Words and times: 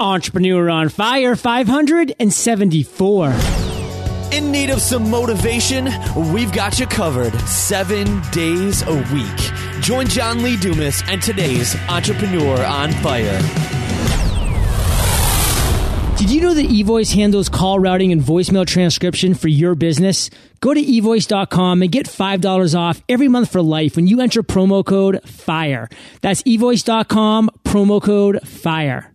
Entrepreneur 0.00 0.70
on 0.70 0.88
Fire 0.88 1.34
574. 1.34 3.32
In 4.30 4.52
need 4.52 4.70
of 4.70 4.80
some 4.80 5.10
motivation? 5.10 5.88
We've 6.32 6.52
got 6.52 6.78
you 6.78 6.86
covered 6.86 7.36
seven 7.40 8.22
days 8.30 8.82
a 8.82 8.94
week. 9.12 9.82
Join 9.82 10.06
John 10.06 10.42
Lee 10.42 10.56
Dumas 10.56 11.02
and 11.08 11.20
today's 11.20 11.74
Entrepreneur 11.88 12.64
on 12.64 12.92
Fire. 12.92 13.40
Did 16.16 16.30
you 16.30 16.42
know 16.42 16.54
that 16.54 16.66
eVoice 16.66 17.14
handles 17.14 17.48
call 17.48 17.80
routing 17.80 18.12
and 18.12 18.20
voicemail 18.20 18.66
transcription 18.66 19.34
for 19.34 19.48
your 19.48 19.74
business? 19.74 20.30
Go 20.60 20.74
to 20.74 20.80
evoice.com 20.80 21.82
and 21.82 21.90
get 21.90 22.06
$5 22.06 22.78
off 22.78 23.02
every 23.08 23.28
month 23.28 23.50
for 23.50 23.62
life 23.62 23.96
when 23.96 24.06
you 24.06 24.20
enter 24.20 24.42
promo 24.42 24.84
code 24.84 25.20
FIRE. 25.24 25.88
That's 26.20 26.42
evoice.com, 26.42 27.50
promo 27.64 28.02
code 28.02 28.46
FIRE. 28.46 29.12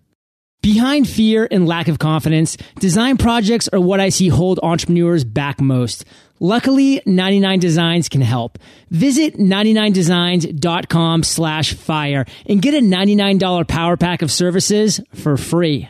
Behind 0.63 1.05
fear 1.05 1.45
and 1.51 1.67
lack 1.67 1.89
of 1.89 1.99
confidence, 1.99 2.55
design 2.79 3.17
projects 3.17 3.67
are 3.73 3.81
what 3.81 3.99
I 3.99 4.07
see 4.07 4.29
hold 4.29 4.61
entrepreneurs 4.63 5.25
back 5.25 5.59
most. 5.59 6.05
Luckily, 6.39 7.01
99 7.05 7.59
Designs 7.59 8.07
can 8.07 8.21
help. 8.21 8.57
Visit 8.89 9.35
99designs.com 9.35 11.23
slash 11.23 11.73
fire 11.73 12.25
and 12.45 12.61
get 12.61 12.75
a 12.75 12.79
$99 12.79 13.67
power 13.67 13.97
pack 13.97 14.21
of 14.21 14.31
services 14.31 15.01
for 15.13 15.35
free. 15.35 15.89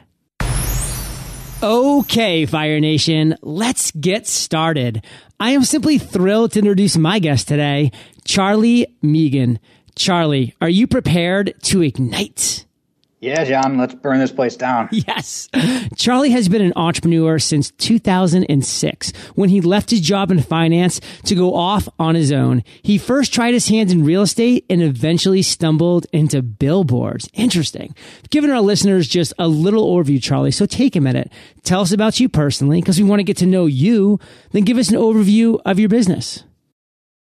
Okay, 1.62 2.48
Fire 2.48 2.80
Nation, 2.80 3.38
let's 3.44 3.92
get 3.92 4.26
started. 4.26 5.06
I 5.40 5.52
am 5.52 5.66
simply 5.66 6.00
thrilled 6.00 6.54
to 6.54 6.60
introduce 6.60 6.98
my 6.98 7.20
guest 7.20 7.48
today, 7.48 7.92
Charlie 8.26 8.88
Megan. 9.04 9.60
Charlie, 9.96 10.56
are 10.60 10.68
you 10.68 10.88
prepared 10.88 11.54
to 11.66 11.84
ignite? 11.84 12.66
Yeah, 13.24 13.46
John, 13.46 13.78
let's 13.78 13.96
burn 13.96 14.20
this 14.20 14.34
place 14.34 14.58
down. 14.58 14.90
Yes. 15.08 15.50
Charlie 15.96 16.32
has 16.32 16.50
been 16.50 16.62
an 16.62 16.74
entrepreneur 16.76 17.40
since 17.40 17.72
2006 17.72 19.12
when 19.36 19.50
he 19.50 19.62
left 19.62 19.92
his 19.92 20.02
job 20.02 20.30
in 20.32 20.42
finance 20.42 21.00
to 21.26 21.36
go 21.36 21.56
off 21.56 21.88
on 22.00 22.16
his 22.16 22.32
own. 22.32 22.64
He 22.82 22.98
first 22.98 23.34
tried 23.34 23.54
his 23.54 23.68
hands 23.70 23.92
in 23.92 24.04
real 24.04 24.22
estate 24.24 24.66
and 24.70 24.82
eventually 24.82 25.42
stumbled 25.42 26.06
into 26.12 26.42
billboards. 26.42 27.30
Interesting. 27.34 27.96
Giving 28.30 28.52
our 28.52 28.62
listeners 28.62 29.08
just 29.08 29.34
a 29.40 29.48
little 29.48 29.96
overview, 29.96 30.22
Charlie. 30.22 30.52
So 30.52 30.66
take 30.66 30.96
a 30.96 31.02
minute. 31.02 31.32
Tell 31.64 31.82
us 31.82 31.92
about 31.92 32.20
you 32.20 32.28
personally 32.28 32.82
because 32.82 33.00
we 33.00 33.08
want 33.08 33.20
to 33.20 33.24
get 33.24 33.38
to 33.38 33.46
know 33.46 33.66
you. 33.66 34.20
Then 34.52 34.64
give 34.64 34.78
us 34.78 34.90
an 34.90 34.96
overview 34.98 35.60
of 35.66 35.80
your 35.80 35.90
business. 35.90 36.44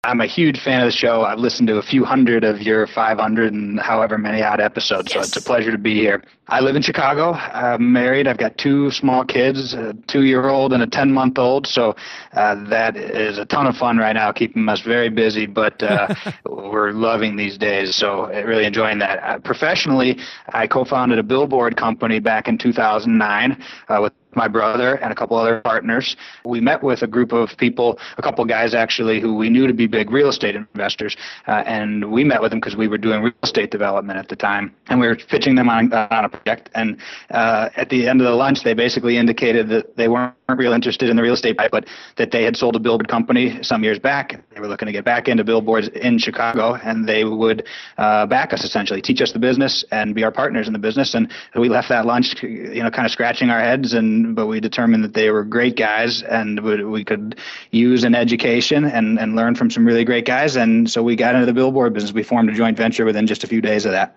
I'm 0.03 0.19
a 0.19 0.25
huge 0.25 0.59
fan 0.59 0.81
of 0.81 0.87
the 0.87 0.91
show. 0.97 1.21
I've 1.21 1.37
listened 1.37 1.67
to 1.67 1.77
a 1.77 1.83
few 1.83 2.03
hundred 2.03 2.43
of 2.43 2.59
your 2.59 2.87
500 2.87 3.53
and 3.53 3.79
however 3.79 4.17
many 4.17 4.41
odd 4.41 4.59
episodes, 4.59 5.13
yes. 5.13 5.13
so 5.13 5.19
it's 5.19 5.37
a 5.37 5.47
pleasure 5.47 5.71
to 5.71 5.77
be 5.77 5.93
here. 5.93 6.23
I 6.47 6.59
live 6.59 6.75
in 6.75 6.81
Chicago. 6.81 7.33
I'm 7.33 7.93
married. 7.93 8.27
I've 8.27 8.39
got 8.39 8.57
two 8.57 8.89
small 8.89 9.23
kids, 9.23 9.75
a 9.75 9.93
two 10.07 10.23
year 10.23 10.49
old 10.49 10.73
and 10.73 10.81
a 10.81 10.87
10 10.87 11.11
month 11.11 11.37
old. 11.37 11.67
So 11.67 11.95
uh, 12.33 12.67
that 12.69 12.97
is 12.97 13.37
a 13.37 13.45
ton 13.45 13.67
of 13.67 13.77
fun 13.77 13.97
right 13.97 14.13
now, 14.13 14.31
keeping 14.31 14.67
us 14.67 14.81
very 14.81 15.09
busy, 15.09 15.45
but 15.45 15.83
uh, 15.83 16.15
we're 16.49 16.93
loving 16.93 17.35
these 17.35 17.59
days. 17.59 17.95
So 17.95 18.25
really 18.25 18.65
enjoying 18.65 18.97
that. 18.99 19.21
Uh, 19.21 19.37
professionally, 19.37 20.17
I 20.49 20.65
co 20.65 20.83
founded 20.83 21.19
a 21.19 21.23
billboard 21.23 21.77
company 21.77 22.19
back 22.19 22.47
in 22.47 22.57
2009 22.57 23.63
uh, 23.87 23.99
with 24.01 24.13
my 24.35 24.47
brother 24.47 24.95
and 24.95 25.11
a 25.11 25.15
couple 25.15 25.37
other 25.37 25.61
partners. 25.61 26.15
We 26.45 26.59
met 26.59 26.83
with 26.83 27.01
a 27.01 27.07
group 27.07 27.31
of 27.31 27.49
people, 27.57 27.99
a 28.17 28.21
couple 28.21 28.43
guys 28.45 28.73
actually, 28.73 29.19
who 29.19 29.35
we 29.35 29.49
knew 29.49 29.67
to 29.67 29.73
be 29.73 29.87
big 29.87 30.11
real 30.11 30.29
estate 30.29 30.55
investors, 30.55 31.15
uh, 31.47 31.63
and 31.65 32.11
we 32.11 32.23
met 32.23 32.41
with 32.41 32.51
them 32.51 32.59
because 32.59 32.75
we 32.75 32.87
were 32.87 32.97
doing 32.97 33.21
real 33.21 33.33
estate 33.43 33.71
development 33.71 34.19
at 34.19 34.29
the 34.29 34.35
time, 34.35 34.73
and 34.87 34.99
we 34.99 35.07
were 35.07 35.15
pitching 35.15 35.55
them 35.55 35.69
on, 35.69 35.91
on 35.93 36.25
a 36.25 36.29
project. 36.29 36.69
And 36.75 36.97
uh, 37.31 37.69
at 37.75 37.89
the 37.89 38.07
end 38.07 38.21
of 38.21 38.27
the 38.27 38.35
lunch, 38.35 38.63
they 38.63 38.73
basically 38.73 39.17
indicated 39.17 39.69
that 39.69 39.97
they 39.97 40.07
weren't 40.07 40.35
real 40.59 40.73
interested 40.73 41.09
in 41.09 41.15
the 41.15 41.23
real 41.23 41.33
estate, 41.33 41.57
but 41.71 41.87
that 42.17 42.31
they 42.31 42.43
had 42.43 42.57
sold 42.57 42.75
a 42.75 42.79
billboard 42.79 43.07
company 43.07 43.61
some 43.63 43.83
years 43.83 43.99
back. 43.99 44.41
They 44.53 44.59
were 44.59 44.67
looking 44.67 44.87
to 44.87 44.91
get 44.91 45.05
back 45.05 45.27
into 45.27 45.43
billboards 45.43 45.87
in 45.89 46.17
Chicago, 46.17 46.75
and 46.75 47.07
they 47.07 47.23
would 47.23 47.67
uh, 47.97 48.25
back 48.25 48.53
us 48.53 48.63
essentially, 48.63 49.01
teach 49.01 49.21
us 49.21 49.31
the 49.31 49.39
business, 49.39 49.83
and 49.91 50.15
be 50.15 50.23
our 50.23 50.31
partners 50.31 50.67
in 50.67 50.73
the 50.73 50.79
business. 50.79 51.13
And 51.13 51.31
we 51.55 51.69
left 51.69 51.89
that 51.89 52.05
lunch, 52.05 52.41
you 52.43 52.83
know, 52.83 52.91
kind 52.91 53.05
of 53.05 53.11
scratching 53.11 53.49
our 53.49 53.59
heads 53.59 53.93
and 53.93 54.35
but 54.35 54.47
we 54.47 54.59
determined 54.59 55.03
that 55.03 55.13
they 55.13 55.29
were 55.29 55.43
great 55.43 55.75
guys 55.75 56.23
and 56.23 56.59
we 56.59 57.03
could 57.03 57.39
use 57.71 58.03
an 58.03 58.15
education 58.15 58.85
and, 58.85 59.19
and 59.19 59.35
learn 59.35 59.55
from 59.55 59.69
some 59.69 59.85
really 59.85 60.03
great 60.03 60.25
guys. 60.25 60.55
And 60.55 60.89
so 60.89 61.03
we 61.03 61.15
got 61.15 61.35
into 61.35 61.45
the 61.45 61.53
billboard 61.53 61.93
business. 61.93 62.13
We 62.13 62.23
formed 62.23 62.49
a 62.49 62.53
joint 62.53 62.77
venture 62.77 63.05
within 63.05 63.27
just 63.27 63.43
a 63.43 63.47
few 63.47 63.61
days 63.61 63.85
of 63.85 63.91
that. 63.91 64.15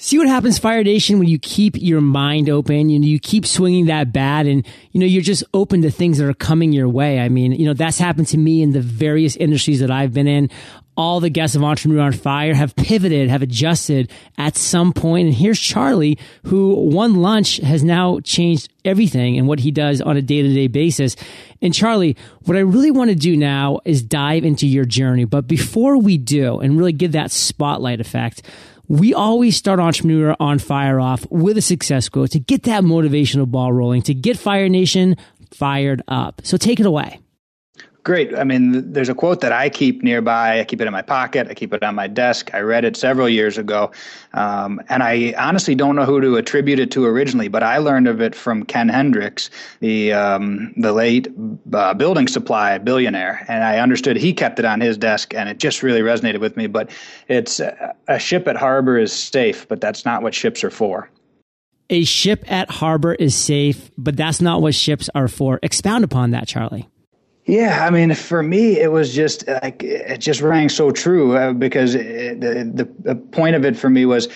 See 0.00 0.16
what 0.16 0.28
happens, 0.28 0.60
Fire 0.60 0.84
Nation, 0.84 1.18
when 1.18 1.26
you 1.26 1.40
keep 1.40 1.74
your 1.76 2.00
mind 2.00 2.48
open, 2.48 2.88
you 2.88 3.00
know, 3.00 3.06
you 3.06 3.18
keep 3.18 3.44
swinging 3.44 3.86
that 3.86 4.12
bat 4.12 4.46
and, 4.46 4.64
you 4.92 5.00
know, 5.00 5.06
you're 5.06 5.22
just 5.22 5.42
open 5.52 5.82
to 5.82 5.90
things 5.90 6.18
that 6.18 6.28
are 6.28 6.34
coming 6.34 6.72
your 6.72 6.88
way. 6.88 7.18
I 7.18 7.28
mean, 7.28 7.50
you 7.50 7.66
know, 7.66 7.74
that's 7.74 7.98
happened 7.98 8.28
to 8.28 8.38
me 8.38 8.62
in 8.62 8.70
the 8.70 8.80
various 8.80 9.34
industries 9.34 9.80
that 9.80 9.90
I've 9.90 10.14
been 10.14 10.28
in 10.28 10.50
all 10.96 11.18
the 11.18 11.30
guests 11.30 11.56
of 11.56 11.64
Entrepreneur 11.64 12.02
on 12.02 12.12
Fire 12.12 12.54
have 12.54 12.76
pivoted, 12.76 13.28
have 13.28 13.42
adjusted 13.42 14.10
at 14.36 14.56
some 14.56 14.92
point. 14.92 15.26
And 15.26 15.34
here's 15.34 15.58
Charlie, 15.58 16.16
who 16.44 16.74
one 16.74 17.16
lunch 17.16 17.56
has 17.58 17.82
now 17.82 18.20
changed 18.20 18.68
everything 18.84 19.36
and 19.36 19.48
what 19.48 19.60
he 19.60 19.72
does 19.72 20.00
on 20.00 20.16
a 20.16 20.22
day 20.22 20.42
to 20.42 20.54
day 20.54 20.68
basis. 20.68 21.16
And 21.60 21.74
Charlie, 21.74 22.16
what 22.42 22.56
I 22.56 22.60
really 22.60 22.90
want 22.92 23.10
to 23.10 23.16
do 23.16 23.36
now 23.36 23.78
is 23.84 24.02
dive 24.02 24.44
into 24.44 24.66
your 24.66 24.84
journey. 24.84 25.24
But 25.24 25.46
before 25.46 25.98
we 25.98 26.18
do 26.18 26.58
and 26.58 26.76
really 26.76 26.92
give 26.92 27.12
that 27.12 27.30
spotlight 27.30 28.00
effect, 28.00 28.42
we 28.88 29.14
always 29.14 29.56
start 29.56 29.80
Entrepreneur 29.80 30.34
on 30.40 30.58
Fire 30.58 30.98
off 30.98 31.26
with 31.30 31.58
a 31.58 31.62
success 31.62 32.08
quote 32.08 32.30
to 32.32 32.40
get 32.40 32.64
that 32.64 32.82
motivational 32.82 33.48
ball 33.48 33.72
rolling, 33.72 34.02
to 34.02 34.14
get 34.14 34.38
Fire 34.38 34.68
Nation 34.68 35.16
fired 35.52 36.02
up. 36.08 36.40
So 36.44 36.56
take 36.56 36.80
it 36.80 36.86
away. 36.86 37.20
Great. 38.08 38.34
I 38.34 38.42
mean, 38.42 38.90
there's 38.90 39.10
a 39.10 39.14
quote 39.14 39.42
that 39.42 39.52
I 39.52 39.68
keep 39.68 40.02
nearby. 40.02 40.60
I 40.60 40.64
keep 40.64 40.80
it 40.80 40.86
in 40.86 40.92
my 40.94 41.02
pocket. 41.02 41.46
I 41.50 41.52
keep 41.52 41.74
it 41.74 41.82
on 41.82 41.94
my 41.94 42.06
desk. 42.06 42.48
I 42.54 42.60
read 42.60 42.86
it 42.86 42.96
several 42.96 43.28
years 43.28 43.58
ago. 43.58 43.90
Um, 44.32 44.80
and 44.88 45.02
I 45.02 45.34
honestly 45.36 45.74
don't 45.74 45.94
know 45.94 46.06
who 46.06 46.18
to 46.22 46.36
attribute 46.36 46.78
it 46.78 46.90
to 46.92 47.04
originally, 47.04 47.48
but 47.48 47.62
I 47.62 47.76
learned 47.76 48.08
of 48.08 48.22
it 48.22 48.34
from 48.34 48.64
Ken 48.64 48.88
Hendricks, 48.88 49.50
the, 49.80 50.14
um, 50.14 50.72
the 50.78 50.94
late 50.94 51.28
uh, 51.74 51.92
building 51.92 52.28
supply 52.28 52.78
billionaire. 52.78 53.44
And 53.46 53.62
I 53.62 53.78
understood 53.78 54.16
he 54.16 54.32
kept 54.32 54.58
it 54.58 54.64
on 54.64 54.80
his 54.80 54.96
desk, 54.96 55.34
and 55.34 55.50
it 55.50 55.58
just 55.58 55.82
really 55.82 56.00
resonated 56.00 56.40
with 56.40 56.56
me. 56.56 56.66
But 56.66 56.88
it's 57.28 57.60
uh, 57.60 57.92
a 58.08 58.18
ship 58.18 58.48
at 58.48 58.56
harbor 58.56 58.96
is 58.96 59.12
safe, 59.12 59.68
but 59.68 59.82
that's 59.82 60.06
not 60.06 60.22
what 60.22 60.32
ships 60.32 60.64
are 60.64 60.70
for. 60.70 61.10
A 61.90 62.04
ship 62.04 62.50
at 62.50 62.70
harbor 62.70 63.12
is 63.12 63.34
safe, 63.34 63.90
but 63.98 64.16
that's 64.16 64.40
not 64.40 64.62
what 64.62 64.74
ships 64.74 65.10
are 65.14 65.28
for. 65.28 65.58
Expound 65.62 66.04
upon 66.04 66.30
that, 66.30 66.48
Charlie. 66.48 66.88
Yeah, 67.48 67.86
I 67.86 67.88
mean, 67.88 68.14
for 68.14 68.42
me, 68.42 68.78
it 68.78 68.92
was 68.92 69.14
just 69.14 69.48
like 69.48 69.82
it 69.82 70.18
just 70.18 70.42
rang 70.42 70.68
so 70.68 70.90
true 70.90 71.34
uh, 71.34 71.54
because 71.54 71.94
it, 71.94 72.42
the 72.42 72.86
the 73.00 73.14
point 73.16 73.56
of 73.56 73.64
it 73.64 73.74
for 73.74 73.88
me 73.88 74.04
was 74.04 74.28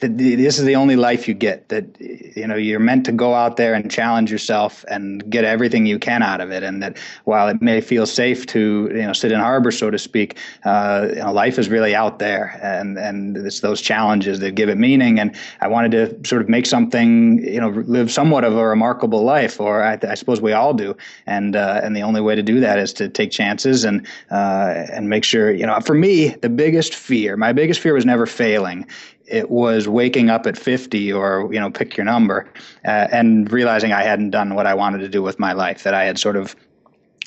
this 0.00 0.58
is 0.58 0.64
the 0.64 0.76
only 0.76 0.96
life 0.96 1.26
you 1.26 1.34
get 1.34 1.68
that 1.70 1.84
you 2.00 2.46
know 2.46 2.54
you're 2.54 2.78
meant 2.78 3.04
to 3.06 3.12
go 3.12 3.34
out 3.34 3.56
there 3.56 3.74
and 3.74 3.90
challenge 3.90 4.30
yourself 4.30 4.84
and 4.88 5.28
get 5.28 5.44
everything 5.44 5.86
you 5.86 5.98
can 5.98 6.22
out 6.22 6.40
of 6.40 6.50
it. 6.52 6.62
And 6.62 6.82
that 6.82 6.96
while 7.24 7.48
it 7.48 7.60
may 7.60 7.80
feel 7.80 8.06
safe 8.06 8.46
to 8.46 8.88
you 8.92 9.02
know 9.02 9.12
sit 9.12 9.32
in 9.32 9.40
harbor 9.40 9.70
so 9.70 9.90
to 9.90 9.98
speak 9.98 10.38
uh, 10.64 11.08
you 11.10 11.16
know, 11.16 11.32
life 11.32 11.58
is 11.58 11.68
really 11.68 11.94
out 11.94 12.18
there. 12.18 12.58
And 12.62 12.96
and 12.96 13.36
it's 13.36 13.60
those 13.60 13.80
challenges 13.80 14.38
that 14.40 14.54
give 14.54 14.68
it 14.68 14.78
meaning. 14.78 15.18
And 15.18 15.34
I 15.60 15.68
wanted 15.68 15.90
to 15.92 16.28
sort 16.28 16.42
of 16.42 16.48
make 16.48 16.66
something 16.66 17.44
you 17.44 17.60
know 17.60 17.70
live 17.70 18.10
somewhat 18.12 18.44
of 18.44 18.56
a 18.56 18.66
remarkable 18.66 19.24
life 19.24 19.60
or 19.60 19.82
I, 19.82 19.98
I 20.08 20.14
suppose 20.14 20.40
we 20.40 20.52
all 20.52 20.74
do. 20.74 20.96
And 21.26 21.56
uh, 21.56 21.80
and 21.82 21.96
the 21.96 22.02
only 22.02 22.20
way 22.20 22.36
to 22.36 22.42
do 22.42 22.60
that 22.60 22.78
is 22.78 22.92
to 22.94 23.08
take 23.08 23.30
chances 23.30 23.84
and 23.84 24.06
uh, 24.30 24.84
and 24.92 25.08
make 25.08 25.24
sure 25.24 25.50
you 25.50 25.66
know 25.66 25.80
for 25.80 25.94
me 25.94 26.28
the 26.28 26.48
biggest 26.48 26.94
fear 26.94 27.36
my 27.36 27.52
biggest 27.52 27.80
fear 27.80 27.94
was 27.94 28.04
never 28.04 28.26
failing 28.26 28.86
it 29.30 29.50
was 29.50 29.88
waking 29.88 30.30
up 30.30 30.46
at 30.46 30.56
50 30.56 31.12
or 31.12 31.48
you 31.52 31.60
know 31.60 31.70
pick 31.70 31.96
your 31.96 32.04
number 32.04 32.46
uh, 32.84 33.08
and 33.12 33.50
realizing 33.52 33.92
i 33.92 34.02
hadn't 34.02 34.30
done 34.30 34.54
what 34.54 34.66
i 34.66 34.74
wanted 34.74 34.98
to 34.98 35.08
do 35.08 35.22
with 35.22 35.38
my 35.38 35.52
life 35.52 35.82
that 35.82 35.94
i 35.94 36.04
had 36.04 36.18
sort 36.18 36.36
of 36.36 36.56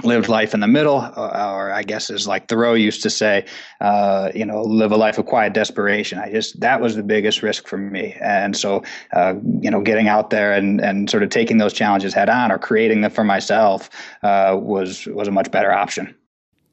lived 0.03 0.30
life 0.30 0.53
in 0.53 0.62
the 0.62 0.68
middle 0.68 0.98
or, 1.15 1.71
i 1.71 1.83
guess 1.83 2.09
as 2.09 2.27
like 2.27 2.48
thoreau 2.48 2.74
used 2.74 3.03
to 3.03 3.09
say 3.09 3.45
uh, 3.81 4.31
you 4.33 4.45
know 4.45 4.62
live 4.63 4.92
a 4.92 4.98
life 4.98 5.18
of 5.18 5.25
quiet 5.25 5.53
desperation. 5.53 6.18
I 6.19 6.31
just 6.31 6.59
that 6.59 6.81
was 6.81 6.95
the 6.95 7.03
biggest 7.03 7.44
risk 7.44 7.68
for 7.68 7.77
me. 7.77 8.15
And 8.21 8.56
so 8.56 8.83
uh, 9.13 9.36
you 9.59 9.69
know 9.69 9.81
getting 9.81 10.07
out 10.07 10.30
there 10.30 10.53
and, 10.53 10.80
and 10.81 11.09
sort 11.09 11.24
of 11.24 11.30
taking 11.30 11.57
those 11.57 11.74
challenges 11.74 12.13
head 12.13 12.30
on 12.30 12.51
or 12.51 12.57
creating 12.57 13.01
them 13.01 13.12
for 13.12 13.24
myself 13.24 13.89
uh, 14.24 14.57
was 14.59 15.06
was 15.07 15.27
a 15.27 15.31
much 15.31 15.51
better 15.51 15.71
option 15.71 16.15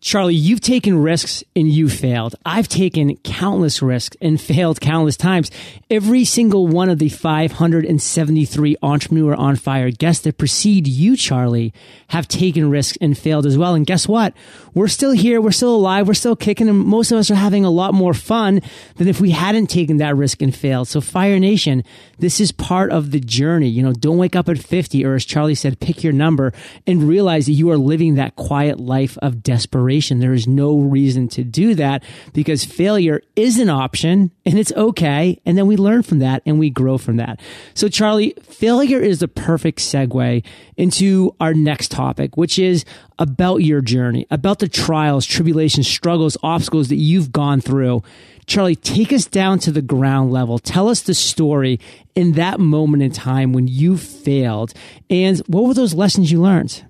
Charlie, 0.00 0.36
you've 0.36 0.60
taken 0.60 1.02
risks 1.02 1.42
and 1.56 1.68
you 1.68 1.88
failed. 1.88 2.36
I've 2.46 2.68
taken 2.68 3.16
countless 3.16 3.82
risks 3.82 4.16
and 4.20 4.40
failed 4.40 4.80
countless 4.80 5.16
times. 5.16 5.50
Every 5.90 6.24
single 6.24 6.68
one 6.68 6.88
of 6.88 7.00
the 7.00 7.08
573 7.08 8.76
Entrepreneur 8.80 9.34
on 9.34 9.56
Fire 9.56 9.90
guests 9.90 10.22
that 10.22 10.38
precede 10.38 10.86
you, 10.86 11.16
Charlie, 11.16 11.72
have 12.08 12.28
taken 12.28 12.70
risks 12.70 12.96
and 13.00 13.18
failed 13.18 13.44
as 13.44 13.58
well. 13.58 13.74
And 13.74 13.84
guess 13.84 14.06
what? 14.06 14.34
We're 14.72 14.86
still 14.86 15.10
here. 15.10 15.40
We're 15.40 15.50
still 15.50 15.74
alive. 15.74 16.06
We're 16.06 16.14
still 16.14 16.36
kicking 16.36 16.68
and 16.68 16.78
most 16.78 17.10
of 17.10 17.18
us 17.18 17.30
are 17.30 17.34
having 17.34 17.64
a 17.64 17.70
lot 17.70 17.92
more 17.92 18.14
fun 18.14 18.60
than 18.96 19.08
if 19.08 19.20
we 19.20 19.32
hadn't 19.32 19.66
taken 19.66 19.96
that 19.96 20.16
risk 20.16 20.42
and 20.42 20.54
failed. 20.54 20.86
So 20.86 21.00
Fire 21.00 21.40
Nation, 21.40 21.82
this 22.18 22.40
is 22.40 22.52
part 22.52 22.92
of 22.92 23.10
the 23.10 23.20
journey. 23.20 23.68
You 23.68 23.82
know, 23.82 23.92
don't 23.92 24.18
wake 24.18 24.36
up 24.36 24.48
at 24.48 24.58
50 24.58 25.04
or 25.04 25.16
as 25.16 25.24
Charlie 25.24 25.56
said, 25.56 25.80
pick 25.80 26.04
your 26.04 26.12
number 26.12 26.52
and 26.86 27.02
realize 27.02 27.46
that 27.46 27.52
you 27.52 27.70
are 27.70 27.76
living 27.76 28.14
that 28.14 28.36
quiet 28.36 28.78
life 28.78 29.18
of 29.18 29.42
desperation 29.42 29.87
there 30.20 30.32
is 30.32 30.46
no 30.46 30.78
reason 30.78 31.28
to 31.28 31.44
do 31.44 31.74
that 31.74 32.02
because 32.32 32.64
failure 32.64 33.22
is 33.36 33.58
an 33.58 33.68
option 33.68 34.30
and 34.44 34.58
it's 34.58 34.72
okay. 34.72 35.40
And 35.44 35.56
then 35.56 35.66
we 35.66 35.76
learn 35.76 36.02
from 36.02 36.18
that 36.20 36.42
and 36.46 36.58
we 36.58 36.70
grow 36.70 36.98
from 36.98 37.16
that. 37.16 37.40
So 37.74 37.88
Charlie, 37.88 38.34
failure 38.42 39.00
is 39.00 39.20
the 39.20 39.28
perfect 39.28 39.78
segue 39.78 40.44
into 40.76 41.34
our 41.40 41.54
next 41.54 41.90
topic, 41.90 42.36
which 42.36 42.58
is 42.58 42.84
about 43.18 43.58
your 43.58 43.80
journey, 43.80 44.26
about 44.30 44.58
the 44.58 44.68
trials, 44.68 45.26
tribulations, 45.26 45.88
struggles, 45.88 46.36
obstacles 46.42 46.88
that 46.88 46.96
you've 46.96 47.32
gone 47.32 47.60
through. 47.60 48.02
Charlie, 48.46 48.76
take 48.76 49.12
us 49.12 49.26
down 49.26 49.58
to 49.60 49.70
the 49.70 49.82
ground 49.82 50.32
level. 50.32 50.58
Tell 50.58 50.88
us 50.88 51.02
the 51.02 51.12
story 51.12 51.80
in 52.14 52.32
that 52.32 52.58
moment 52.58 53.02
in 53.02 53.12
time 53.12 53.52
when 53.52 53.68
you 53.68 53.96
failed 53.96 54.72
and 55.10 55.38
what 55.46 55.64
were 55.64 55.74
those 55.74 55.94
lessons 55.94 56.32
you 56.32 56.40
learned? 56.40 56.84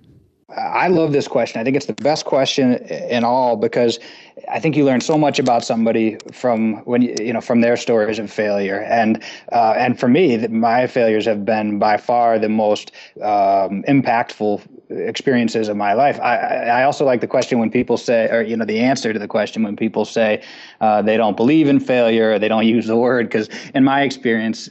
I 0.57 0.89
love 0.89 1.13
this 1.13 1.29
question. 1.29 1.61
I 1.61 1.65
think 1.65 1.77
it's 1.77 1.87
the 1.87 1.93
best 1.93 2.25
question 2.25 2.77
in 2.87 3.23
all 3.23 3.55
because 3.57 3.99
I 4.51 4.59
think 4.59 4.77
you 4.77 4.85
learn 4.87 5.03
so 5.03 5.19
much 5.19 5.39
about 5.39 5.63
somebody 5.63 6.17
from 6.33 6.77
when 6.87 7.03
you, 7.03 7.15
you 7.21 7.33
know 7.35 7.43
from 7.43 7.61
their 7.61 7.77
stories 7.77 8.19
of 8.19 8.33
failure. 8.33 8.81
And 8.81 9.23
uh, 9.53 9.75
and 9.77 10.01
for 10.01 10.09
me, 10.09 10.39
my 10.49 10.87
failures 10.87 11.27
have 11.27 11.45
been 11.45 11.79
by 11.79 11.99
far 11.99 12.39
the 12.39 12.49
most 12.49 12.93
um, 13.21 13.83
impactful 13.87 14.63
experiences 14.89 15.69
of 15.69 15.77
my 15.77 15.93
life. 15.93 16.19
I, 16.21 16.37
I 16.37 16.85
also 16.85 17.05
like 17.05 17.21
the 17.21 17.27
question 17.27 17.59
when 17.59 17.71
people 17.71 17.99
say, 17.99 18.31
or 18.31 18.41
you 18.41 18.57
know, 18.57 18.65
the 18.65 18.81
answer 18.81 19.13
to 19.13 19.19
the 19.19 19.29
question 19.29 19.63
when 19.63 19.77
people 19.77 20.07
say 20.07 20.43
uh, 20.81 21.03
they 21.03 21.19
don't 21.19 21.37
believe 21.37 21.69
in 21.69 21.79
failure, 21.79 22.33
or 22.33 22.39
they 22.39 22.49
don't 22.49 22.67
use 22.67 22.87
the 22.87 22.97
word. 22.97 23.27
Because 23.27 23.51
in 23.75 23.85
my 23.85 24.01
experience, 24.01 24.71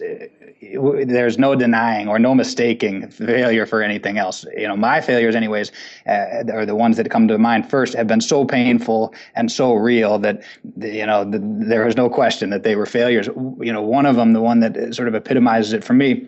there's 1.06 1.38
no 1.38 1.56
denying 1.56 2.08
or 2.08 2.20
no 2.20 2.34
mistaking 2.34 3.10
failure 3.10 3.66
for 3.66 3.82
anything 3.82 4.18
else. 4.18 4.46
You 4.56 4.68
know, 4.68 4.78
my 4.78 5.02
failures, 5.02 5.36
anyways, 5.36 5.72
uh, 6.08 6.44
are 6.54 6.66
the 6.66 6.76
ones 6.76 6.98
that 6.98 7.10
come 7.10 7.28
to 7.28 7.38
mind 7.38 7.70
first, 7.70 7.94
have 7.94 8.08
been 8.08 8.22
so 8.22 8.46
painful 8.46 9.14
and 9.36 9.52
so 9.52 9.74
real 9.74 10.20
that 10.20 10.44
you 10.80 11.06
know 11.06 11.24
the, 11.24 11.40
there 11.42 11.88
is 11.88 11.96
no 11.96 12.10
question 12.10 12.50
that 12.50 12.64
they 12.64 12.76
were 12.76 12.86
failures. 12.86 13.28
You 13.28 13.74
know, 13.74 13.82
one 13.82 14.06
of 14.06 14.16
them, 14.16 14.34
the 14.34 14.42
one 14.42 14.60
that 14.62 14.96
sort 14.96 15.08
of 15.08 15.16
epitomizes 15.16 15.74
it 15.74 15.84
for 15.84 15.94
me 15.94 16.28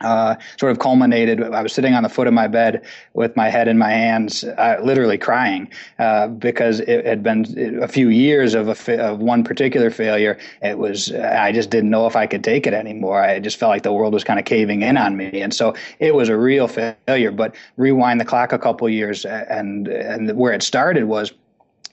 uh, 0.00 0.36
sort 0.58 0.72
of 0.72 0.78
culminated. 0.78 1.42
I 1.42 1.62
was 1.62 1.72
sitting 1.72 1.94
on 1.94 2.02
the 2.02 2.08
foot 2.08 2.26
of 2.26 2.34
my 2.34 2.48
bed 2.48 2.84
with 3.14 3.36
my 3.36 3.48
head 3.48 3.68
in 3.68 3.78
my 3.78 3.90
hands, 3.90 4.44
uh, 4.44 4.78
literally 4.82 5.18
crying 5.18 5.70
uh, 5.98 6.28
because 6.28 6.80
it 6.80 7.04
had 7.04 7.22
been 7.22 7.80
a 7.82 7.88
few 7.88 8.08
years 8.08 8.54
of, 8.54 8.68
a 8.68 8.74
fa- 8.74 9.00
of 9.00 9.18
one 9.18 9.44
particular 9.44 9.90
failure. 9.90 10.38
It 10.62 10.78
was 10.78 11.12
I 11.12 11.52
just 11.52 11.70
didn't 11.70 11.90
know 11.90 12.06
if 12.06 12.16
I 12.16 12.26
could 12.26 12.44
take 12.44 12.66
it 12.66 12.74
anymore. 12.74 13.22
I 13.22 13.38
just 13.40 13.58
felt 13.58 13.70
like 13.70 13.82
the 13.82 13.92
world 13.92 14.14
was 14.14 14.24
kind 14.24 14.38
of 14.38 14.44
caving 14.44 14.82
in 14.82 14.96
on 14.96 15.16
me, 15.16 15.40
and 15.40 15.52
so 15.52 15.74
it 15.98 16.14
was 16.14 16.28
a 16.28 16.36
real 16.36 16.68
failure. 16.68 17.30
But 17.30 17.54
rewind 17.76 18.20
the 18.20 18.24
clock 18.24 18.52
a 18.52 18.58
couple 18.58 18.88
years, 18.88 19.24
and 19.24 19.88
and 19.88 20.36
where 20.36 20.52
it 20.52 20.62
started 20.62 21.04
was 21.04 21.32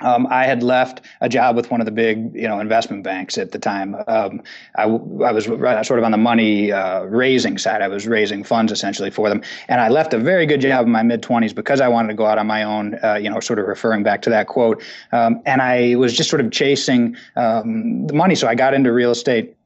um, 0.02 0.28
I 0.30 0.46
had 0.46 0.64
left 0.64 1.02
a 1.22 1.30
job 1.30 1.56
with 1.56 1.72
one 1.72 1.82
of 1.82 1.86
the 1.86 1.92
big, 1.92 2.34
you 2.36 2.48
know, 2.48 2.60
investment 2.60 3.04
banks 3.04 3.38
at 3.38 3.52
the 3.52 3.60
time. 3.60 3.96
Um, 4.08 4.42
I, 4.76 4.84
I, 4.84 5.32
was 5.32 5.46
sort 5.46 6.00
of 6.00 6.04
on 6.04 6.12
the 6.12 6.18
money 6.18 6.72
uh, 6.72 7.04
raising 7.04 7.58
side. 7.58 7.82
I 7.82 7.88
was 7.88 8.08
raising 8.08 8.44
funds 8.44 8.72
essentially 8.72 9.10
for 9.10 9.30
them, 9.30 9.42
and 9.68 9.82
I 9.82 9.90
left 9.90 10.14
a 10.14 10.20
very 10.20 10.46
good 10.46 10.62
job 10.62 10.86
in 10.86 10.92
my 10.92 11.04
mid 11.04 11.24
twenties 11.24 11.54
because 11.54 11.82
I 11.82 11.88
wanted 11.88 12.10
to 12.10 12.14
go 12.14 12.26
out 12.26 12.38
on 12.38 12.48
my 12.48 12.64
own. 12.64 13.00
Uh, 13.04 13.16
you 13.16 13.30
know, 13.30 13.40
sort 13.40 13.60
of 13.60 13.68
referring 13.68 14.04
back 14.04 14.22
to 14.24 14.30
that 14.30 14.48
quote. 14.48 14.82
Um, 15.12 15.42
and 15.46 15.62
I 15.62 15.96
was 15.96 16.16
just 16.16 16.30
sort 16.30 16.42
of 16.42 16.52
chasing 16.52 17.18
um, 17.36 18.06
the 18.08 18.14
money, 18.14 18.36
so 18.36 18.48
I 18.48 18.56
got 18.56 18.74
into 18.74 18.94
real 18.94 19.12
estate 19.12 19.57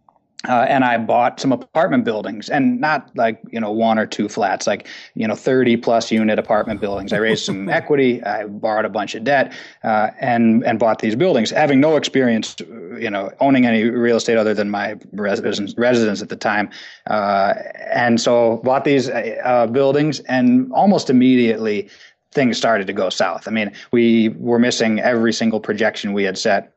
uh, 0.48 0.66
and 0.68 0.84
I 0.84 0.98
bought 0.98 1.40
some 1.40 1.52
apartment 1.52 2.04
buildings 2.04 2.50
and 2.50 2.82
not 2.82 3.10
like, 3.16 3.40
you 3.52 3.60
know, 3.60 3.72
one 3.72 4.00
or 4.00 4.08
two 4.08 4.28
flats, 4.28 4.66
like, 4.66 4.88
you 5.14 5.28
know, 5.28 5.36
30 5.36 5.78
plus 5.78 6.12
unit 6.12 6.40
apartment 6.40 6.82
buildings. 6.82 7.14
I 7.14 7.18
raised 7.18 7.46
some 7.46 7.70
equity. 7.82 8.24
I 8.24 8.46
borrowed 8.46 8.86
a 8.86 8.90
bunch 8.90 9.14
of 9.14 9.24
debt, 9.24 9.54
uh, 9.84 10.10
and, 10.20 10.64
and 10.66 10.80
bought 10.80 11.00
these 11.00 11.16
buildings 11.16 11.52
having 11.52 11.80
no 11.80 11.96
experience, 11.96 12.56
you 12.60 13.10
know, 13.10 13.32
owning 13.40 13.66
any 13.66 13.84
real 13.84 14.18
estate 14.18 14.38
other 14.38 14.54
than 14.54 14.70
my 14.70 14.98
residence, 15.12 15.76
residence 15.78 16.22
at 16.22 16.30
the 16.30 16.36
time. 16.36 16.70
Uh, 17.08 17.54
and 17.92 18.20
so 18.20 18.58
bought 18.64 18.84
these 18.84 19.10
uh, 19.10 19.68
buildings 19.72 20.22
and 20.22 20.72
almost 20.74 21.10
immediately 21.10 21.88
things 22.32 22.58
started 22.58 22.88
to 22.88 22.94
go 22.94 23.10
south. 23.10 23.48
I 23.48 23.52
mean, 23.52 23.72
we 23.92 24.30
were 24.30 24.58
missing 24.58 25.00
every 25.00 25.34
single 25.34 25.60
projection 25.60 26.14
we 26.14 26.24
had 26.24 26.38
set 26.38 26.74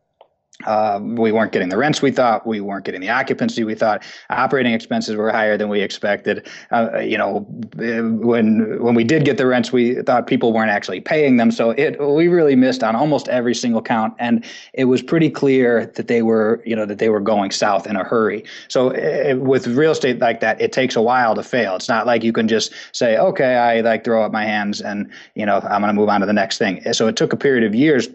uh, 0.66 1.00
we 1.02 1.32
weren't 1.32 1.52
getting 1.52 1.68
the 1.68 1.76
rents 1.76 2.02
we 2.02 2.10
thought. 2.10 2.46
We 2.46 2.60
weren't 2.60 2.84
getting 2.84 3.00
the 3.00 3.10
occupancy 3.10 3.64
we 3.64 3.74
thought. 3.74 4.02
Operating 4.30 4.72
expenses 4.72 5.16
were 5.16 5.30
higher 5.30 5.56
than 5.56 5.68
we 5.68 5.80
expected. 5.80 6.46
Uh, 6.70 6.98
you 6.98 7.18
know, 7.18 7.40
when 7.76 8.82
when 8.82 8.94
we 8.94 9.04
did 9.04 9.24
get 9.24 9.36
the 9.36 9.46
rents, 9.46 9.72
we 9.72 10.02
thought 10.02 10.26
people 10.26 10.52
weren't 10.52 10.70
actually 10.70 11.00
paying 11.00 11.36
them. 11.36 11.50
So 11.50 11.70
it 11.70 12.00
we 12.00 12.28
really 12.28 12.56
missed 12.56 12.82
on 12.82 12.96
almost 12.96 13.28
every 13.28 13.54
single 13.54 13.82
count, 13.82 14.14
and 14.18 14.44
it 14.72 14.84
was 14.84 15.02
pretty 15.02 15.30
clear 15.30 15.86
that 15.86 16.08
they 16.08 16.22
were 16.22 16.62
you 16.64 16.76
know 16.76 16.86
that 16.86 16.98
they 16.98 17.08
were 17.08 17.20
going 17.20 17.50
south 17.50 17.86
in 17.86 17.96
a 17.96 18.04
hurry. 18.04 18.44
So 18.68 18.90
it, 18.90 19.40
with 19.40 19.66
real 19.66 19.92
estate 19.92 20.18
like 20.18 20.40
that, 20.40 20.60
it 20.60 20.72
takes 20.72 20.96
a 20.96 21.02
while 21.02 21.34
to 21.34 21.42
fail. 21.42 21.76
It's 21.76 21.88
not 21.88 22.06
like 22.06 22.22
you 22.22 22.32
can 22.32 22.48
just 22.48 22.72
say, 22.92 23.16
okay, 23.16 23.56
I 23.56 23.80
like 23.80 24.04
throw 24.04 24.24
up 24.24 24.32
my 24.32 24.44
hands 24.44 24.80
and 24.80 25.10
you 25.34 25.46
know 25.46 25.60
I'm 25.60 25.80
going 25.80 25.94
to 25.94 26.00
move 26.00 26.08
on 26.08 26.20
to 26.20 26.26
the 26.26 26.32
next 26.32 26.58
thing. 26.58 26.92
So 26.92 27.06
it 27.08 27.16
took 27.16 27.32
a 27.32 27.36
period 27.36 27.64
of 27.64 27.74
years 27.74 28.08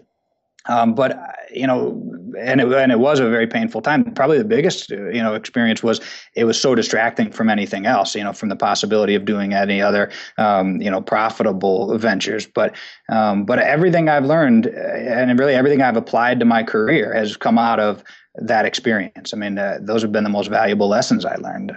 um, 0.68 0.94
but 0.94 1.18
you 1.52 1.66
know, 1.66 2.00
and 2.38 2.60
it, 2.60 2.72
and 2.72 2.92
it 2.92 2.98
was 2.98 3.18
a 3.18 3.28
very 3.28 3.46
painful 3.46 3.80
time. 3.80 4.12
Probably 4.14 4.38
the 4.38 4.44
biggest 4.44 4.90
you 4.90 5.22
know 5.22 5.34
experience 5.34 5.82
was 5.82 6.00
it 6.34 6.44
was 6.44 6.60
so 6.60 6.74
distracting 6.74 7.30
from 7.30 7.48
anything 7.48 7.86
else. 7.86 8.14
You 8.14 8.24
know, 8.24 8.32
from 8.32 8.50
the 8.50 8.56
possibility 8.56 9.14
of 9.14 9.24
doing 9.24 9.54
any 9.54 9.80
other 9.80 10.10
um, 10.36 10.80
you 10.80 10.90
know 10.90 11.00
profitable 11.00 11.96
ventures. 11.96 12.46
But 12.46 12.76
um, 13.08 13.44
but 13.44 13.58
everything 13.58 14.08
I've 14.08 14.26
learned 14.26 14.66
and 14.66 15.38
really 15.38 15.54
everything 15.54 15.82
I've 15.82 15.96
applied 15.96 16.38
to 16.40 16.44
my 16.44 16.62
career 16.62 17.14
has 17.14 17.36
come 17.36 17.58
out 17.58 17.80
of 17.80 18.04
that 18.34 18.64
experience. 18.64 19.32
I 19.32 19.36
mean, 19.38 19.58
uh, 19.58 19.78
those 19.80 20.02
have 20.02 20.12
been 20.12 20.24
the 20.24 20.30
most 20.30 20.48
valuable 20.48 20.88
lessons 20.88 21.24
I 21.24 21.36
learned. 21.36 21.72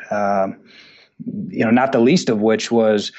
You 1.48 1.63
know, 1.65 1.71
not 1.71 1.92
the 1.92 2.00
least 2.00 2.30
of 2.30 2.42
which 2.42 2.71
was 2.71 3.12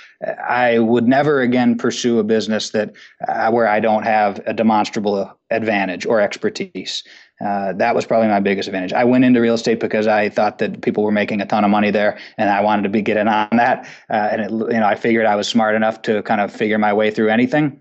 I 0.46 0.79
would 0.79 1.06
never 1.06 1.41
again 1.41 1.76
pursue 1.76 2.19
a 2.19 2.25
business 2.25 2.70
that 2.70 2.93
uh, 3.29 3.50
where 3.50 3.69
I 3.69 3.81
don't 3.81 4.02
have 4.02 4.41
a 4.46 4.52
demonstrable 4.52 5.32
advantage 5.50 6.05
or 6.05 6.20
expertise. 6.20 7.05
Uh, 7.44 7.73
that 7.75 7.94
was 7.94 8.06
probably 8.06 8.29
my 8.29 8.41
biggest 8.41 8.69
advantage. 8.69 8.93
I 8.93 9.05
went 9.05 9.25
into 9.25 9.41
real 9.41 9.55
estate 9.55 9.81
because 9.81 10.06
I 10.06 10.29
thought 10.29 10.58
that 10.58 10.82
people 10.82 11.02
were 11.02 11.12
making 11.12 11.41
a 11.41 11.46
ton 11.46 11.64
of 11.64 11.70
money 11.70 11.91
there, 11.91 12.19
and 12.38 12.49
I 12.49 12.61
wanted 12.61 12.82
to 12.82 12.88
be 12.88 13.02
getting 13.02 13.29
on 13.29 13.49
that. 13.52 13.87
Uh, 14.08 14.29
and 14.32 14.43
it, 14.43 14.50
you 14.50 14.81
know, 14.81 14.87
I 14.87 14.94
figured 14.94 15.26
I 15.26 15.37
was 15.37 15.49
smart 15.49 15.75
enough 15.75 16.03
to 16.03 16.22
kind 16.22 16.41
of 16.41 16.53
figure 16.53 16.79
my 16.79 16.93
way 16.93 17.10
through 17.10 17.31
anything, 17.31 17.81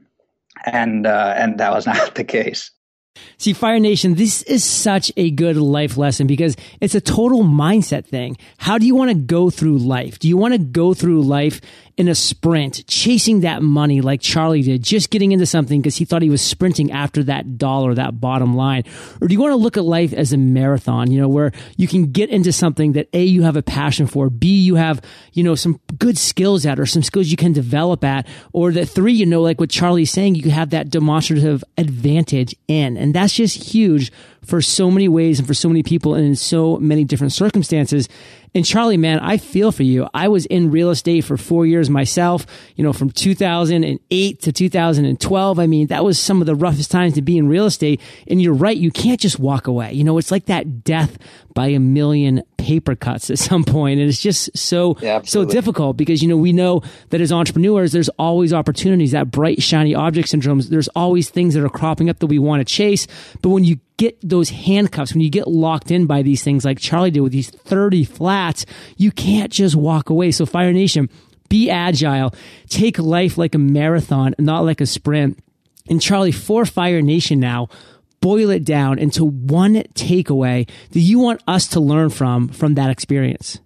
and 0.65 1.05
uh, 1.05 1.35
and 1.37 1.59
that 1.59 1.71
was 1.71 1.85
not 1.93 2.15
the 2.15 2.23
case. 2.23 2.71
See, 3.37 3.53
Fire 3.53 3.79
Nation, 3.79 4.15
this 4.15 4.41
is 4.43 4.63
such 4.63 5.11
a 5.17 5.29
good 5.29 5.57
life 5.57 5.97
lesson 5.97 6.27
because 6.27 6.55
it's 6.81 6.95
a 6.95 7.01
total 7.01 7.43
mindset 7.43 8.05
thing. 8.05 8.37
How 8.57 8.77
do 8.77 8.85
you 8.85 8.95
want 8.95 9.11
to 9.11 9.15
go 9.15 9.49
through 9.49 9.77
life? 9.77 10.17
Do 10.19 10.27
you 10.27 10.37
want 10.37 10.53
to 10.53 10.57
go 10.57 10.93
through 10.93 11.21
life 11.21 11.61
in 11.95 12.07
a 12.07 12.15
sprint, 12.15 12.85
chasing 12.87 13.41
that 13.41 13.61
money 13.61 14.01
like 14.01 14.19
Charlie 14.19 14.63
did, 14.63 14.83
just 14.83 15.11
getting 15.11 15.31
into 15.31 15.45
something 15.45 15.79
because 15.79 15.95
he 15.95 16.05
thought 16.05 16.21
he 16.21 16.29
was 16.29 16.41
sprinting 16.41 16.91
after 16.91 17.21
that 17.23 17.57
dollar, 17.57 17.93
that 17.93 18.19
bottom 18.19 18.55
line? 18.55 18.83
Or 19.21 19.27
do 19.27 19.33
you 19.33 19.39
want 19.39 19.51
to 19.51 19.57
look 19.57 19.77
at 19.77 19.83
life 19.83 20.11
as 20.11 20.33
a 20.33 20.37
marathon, 20.37 21.11
you 21.11 21.21
know, 21.21 21.27
where 21.27 21.51
you 21.77 21.87
can 21.87 22.11
get 22.11 22.29
into 22.29 22.51
something 22.51 22.93
that 22.93 23.09
A, 23.13 23.23
you 23.23 23.43
have 23.43 23.55
a 23.55 23.61
passion 23.61 24.07
for, 24.07 24.29
B, 24.29 24.47
you 24.47 24.75
have, 24.75 25.01
you 25.33 25.43
know, 25.43 25.53
some 25.55 25.79
good 25.99 26.17
skills 26.17 26.65
at 26.65 26.79
or 26.79 26.85
some 26.85 27.03
skills 27.03 27.27
you 27.27 27.37
can 27.37 27.53
develop 27.53 28.03
at, 28.03 28.27
or 28.53 28.71
that 28.71 28.87
three, 28.87 29.13
you 29.13 29.25
know, 29.25 29.41
like 29.41 29.59
what 29.59 29.69
Charlie's 29.69 30.11
saying, 30.11 30.35
you 30.35 30.49
have 30.49 30.71
that 30.71 30.89
demonstrative 30.89 31.63
advantage 31.77 32.55
in. 32.67 32.97
And 32.97 33.13
that's 33.13 33.33
just 33.33 33.71
huge 33.71 34.11
for 34.45 34.61
so 34.61 34.91
many 34.91 35.07
ways 35.07 35.39
and 35.39 35.47
for 35.47 35.53
so 35.53 35.67
many 35.67 35.83
people 35.83 36.15
and 36.15 36.25
in 36.25 36.35
so 36.35 36.77
many 36.77 37.03
different 37.03 37.33
circumstances. 37.33 38.07
And 38.55 38.63
Charlie, 38.63 38.97
man, 38.97 39.19
I 39.19 39.37
feel 39.37 39.71
for 39.71 39.83
you. 39.83 40.07
I 40.13 40.27
was 40.27 40.45
in 40.45 40.69
real 40.69 40.91
estate 40.91 41.21
for 41.21 41.37
four 41.37 41.65
years 41.65 41.89
myself, 41.89 42.45
you 42.75 42.83
know, 42.83 42.93
from 42.93 43.09
2008 43.09 44.41
to 44.41 44.51
2012. 44.51 45.59
I 45.59 45.67
mean, 45.67 45.87
that 45.87 46.03
was 46.03 46.19
some 46.19 46.39
of 46.39 46.45
the 46.45 46.55
roughest 46.55 46.91
times 46.91 47.13
to 47.13 47.21
be 47.21 47.37
in 47.37 47.47
real 47.47 47.65
estate. 47.65 47.99
And 48.27 48.41
you're 48.41 48.53
right. 48.53 48.77
You 48.77 48.91
can't 48.91 49.19
just 49.19 49.39
walk 49.39 49.65
away. 49.67 49.93
You 49.93 50.03
know, 50.03 50.17
it's 50.19 50.31
like 50.31 50.45
that 50.45 50.83
death 50.83 51.17
by 51.55 51.67
a 51.67 51.79
million 51.79 52.43
paper 52.63 52.95
cuts 52.95 53.29
at 53.29 53.37
some 53.49 53.63
point. 53.63 53.99
And 53.99 54.09
it's 54.09 54.21
just 54.21 54.57
so, 54.57 54.97
yeah, 55.01 55.21
so 55.23 55.45
difficult 55.45 55.97
because, 55.97 56.21
you 56.21 56.29
know, 56.29 56.37
we 56.37 56.53
know 56.53 56.81
that 57.09 57.21
as 57.21 57.31
entrepreneurs, 57.31 57.91
there's 57.91 58.09
always 58.17 58.53
opportunities, 58.53 59.11
that 59.11 59.29
bright, 59.29 59.61
shiny 59.61 59.93
object 59.93 60.29
syndromes. 60.29 60.69
There's 60.69 60.87
always 60.89 61.29
things 61.29 61.53
that 61.53 61.63
are 61.63 61.69
cropping 61.69 62.09
up 62.09 62.19
that 62.19 62.27
we 62.27 62.39
want 62.39 62.65
to 62.65 62.65
chase. 62.65 63.07
But 63.41 63.49
when 63.49 63.63
you 63.63 63.79
get 63.97 64.17
those 64.27 64.49
handcuffs, 64.49 65.13
when 65.13 65.21
you 65.21 65.29
get 65.29 65.47
locked 65.47 65.91
in 65.91 66.05
by 66.05 66.21
these 66.21 66.43
things 66.43 66.65
like 66.65 66.79
Charlie 66.79 67.11
did 67.11 67.21
with 67.21 67.33
these 67.33 67.49
30 67.49 68.05
flats, 68.05 68.65
you 68.97 69.11
can't 69.11 69.51
just 69.51 69.75
walk 69.75 70.09
away. 70.09 70.31
So 70.31 70.45
Fire 70.45 70.73
Nation, 70.73 71.09
be 71.49 71.69
agile, 71.69 72.33
take 72.69 72.97
life 72.97 73.37
like 73.37 73.53
a 73.53 73.59
marathon, 73.59 74.33
not 74.39 74.61
like 74.61 74.81
a 74.81 74.85
sprint. 74.85 75.37
And 75.89 76.01
Charlie, 76.01 76.31
for 76.31 76.65
Fire 76.65 77.01
Nation 77.01 77.39
now, 77.39 77.67
boil 78.23 78.49
it 78.51 78.63
down 78.63 78.97
into 78.99 79.25
one 79.25 79.75
takeaway 79.95 80.67
that 80.91 80.99
you 81.01 81.19
want 81.19 81.43
us 81.45 81.67
to 81.67 81.81
learn 81.81 82.09
from 82.09 82.47
from 82.47 82.75
that 82.75 82.89
experience. 82.89 83.59